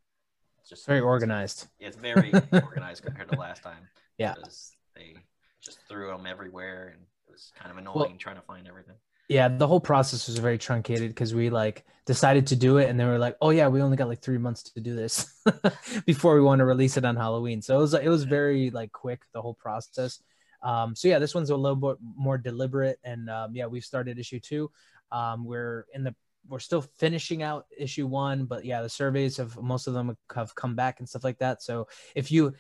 It's 0.59 0.71
just 0.71 0.87
Very 0.87 1.01
organized. 1.01 1.69
It's 1.79 1.97
very 1.97 2.33
organized 2.53 3.05
compared 3.05 3.31
to 3.31 3.39
last 3.39 3.63
time. 3.63 3.89
Yeah. 4.19 4.33
because 4.35 4.73
they 4.95 5.17
just 5.63 5.79
threw 5.89 6.09
them 6.09 6.27
everywhere, 6.27 6.89
and 6.95 7.03
it 7.29 7.31
was 7.31 7.53
kind 7.59 7.71
of 7.71 7.77
annoying 7.77 8.17
trying 8.19 8.37
to 8.37 8.43
find 8.43 8.67
everything. 8.67 8.97
Yeah, 9.29 9.49
the 9.49 9.67
whole 9.67 9.81
process 9.81 10.29
was 10.29 10.39
very 10.39 10.59
truncated 10.59 11.09
because 11.11 11.35
we 11.35 11.51
like 11.51 11.85
decided 12.07 12.47
to 12.49 12.57
do 12.57 12.77
it 12.79 12.89
and 12.89 12.99
then 12.99 13.09
we 13.09 13.15
are 13.15 13.19
like, 13.19 13.37
oh 13.41 13.51
yeah, 13.51 13.67
we 13.67 13.83
only 13.83 13.97
got 13.97 14.09
like 14.09 14.21
three 14.21 14.39
months 14.39 14.63
to 14.63 14.81
do 14.81 14.95
this 14.95 15.43
before 16.07 16.37
we 16.37 16.41
want 16.43 16.61
to 16.61 16.65
release 16.65 16.97
it 16.97 17.05
on 17.05 17.17
Halloween. 17.17 17.61
So 17.61 17.77
it 17.77 17.81
was 17.81 17.95
it 17.95 18.09
was 18.09 18.23
very 18.23 18.71
like 18.71 18.93
quick 18.93 19.23
the 19.33 19.43
whole 19.43 19.55
process. 19.55 20.23
Um, 20.63 20.95
so 20.95 21.09
yeah, 21.09 21.19
this 21.19 21.35
one's 21.35 21.51
a 21.51 21.57
little 21.57 21.77
bit 21.77 21.97
more 22.01 22.39
deliberate 22.39 22.99
and 23.03 23.29
um, 23.29 23.55
yeah, 23.55 23.67
we've 23.67 23.85
started 23.85 24.19
issue 24.19 24.39
two. 24.39 24.71
Um, 25.11 25.45
we're 25.45 25.87
in 25.93 26.05
the 26.05 26.15
we're 26.49 26.61
still 26.61 26.83
finishing 26.83 27.43
out 27.43 27.67
issue 27.77 28.07
one, 28.07 28.45
but 28.45 28.65
yeah, 28.65 28.83
the 28.83 28.89
surveys 28.89 29.37
have 29.39 29.61
most 29.61 29.89
of 29.89 29.95
them 29.95 30.17
have 30.35 30.55
come 30.55 30.77
back 30.77 31.01
and 31.01 31.09
stuff 31.09 31.25
like 31.25 31.39
that. 31.39 31.63
So 31.63 31.89
if 32.15 32.31
you 32.31 32.55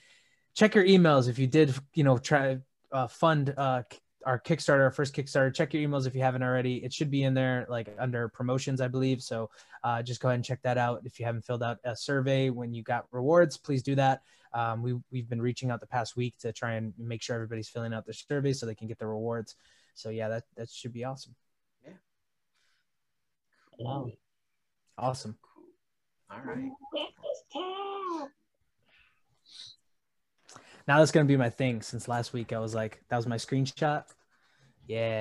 check 0.54 0.74
your 0.74 0.84
emails, 0.84 1.28
if 1.28 1.38
you 1.38 1.46
did, 1.46 1.74
you 1.94 2.02
know, 2.02 2.18
try 2.18 2.58
uh, 2.90 3.06
fund 3.06 3.54
uh, 3.56 3.82
our 4.26 4.40
Kickstarter, 4.40 4.80
our 4.80 4.90
first 4.90 5.14
Kickstarter. 5.14 5.54
Check 5.54 5.72
your 5.72 5.88
emails 5.88 6.06
if 6.06 6.14
you 6.14 6.20
haven't 6.20 6.42
already. 6.42 6.84
It 6.84 6.92
should 6.92 7.10
be 7.10 7.22
in 7.22 7.32
there, 7.32 7.64
like 7.70 7.94
under 7.98 8.28
promotions, 8.28 8.80
I 8.80 8.88
believe. 8.88 9.22
So 9.22 9.50
uh, 9.84 10.02
just 10.02 10.20
go 10.20 10.28
ahead 10.28 10.34
and 10.34 10.44
check 10.44 10.60
that 10.62 10.76
out. 10.76 11.02
If 11.04 11.18
you 11.18 11.24
haven't 11.24 11.46
filled 11.46 11.62
out 11.62 11.78
a 11.84 11.96
survey 11.96 12.50
when 12.50 12.74
you 12.74 12.82
got 12.82 13.06
rewards, 13.12 13.56
please 13.56 13.82
do 13.82 13.94
that. 13.94 14.22
Um, 14.52 14.82
we 14.82 14.94
we've 15.12 15.28
been 15.28 15.40
reaching 15.40 15.70
out 15.70 15.80
the 15.80 15.86
past 15.86 16.16
week 16.16 16.34
to 16.40 16.52
try 16.52 16.72
and 16.74 16.92
make 16.98 17.22
sure 17.22 17.36
everybody's 17.36 17.68
filling 17.68 17.94
out 17.94 18.04
their 18.04 18.14
survey 18.14 18.52
so 18.52 18.66
they 18.66 18.74
can 18.74 18.88
get 18.88 18.98
the 18.98 19.06
rewards. 19.06 19.54
So 19.94 20.10
yeah, 20.10 20.28
that 20.28 20.42
that 20.56 20.70
should 20.70 20.92
be 20.92 21.04
awesome. 21.04 21.34
Wow. 23.78 24.10
Awesome. 24.98 25.36
Cool. 25.42 25.64
All 26.30 26.40
right. 26.44 26.70
Now 30.88 30.98
that's 30.98 31.10
gonna 31.10 31.26
be 31.26 31.36
my 31.36 31.50
thing. 31.50 31.82
Since 31.82 32.08
last 32.08 32.32
week, 32.32 32.52
I 32.52 32.58
was 32.58 32.74
like, 32.74 33.02
that 33.08 33.16
was 33.16 33.26
my 33.26 33.36
screenshot. 33.36 34.04
Yeah. 34.86 35.16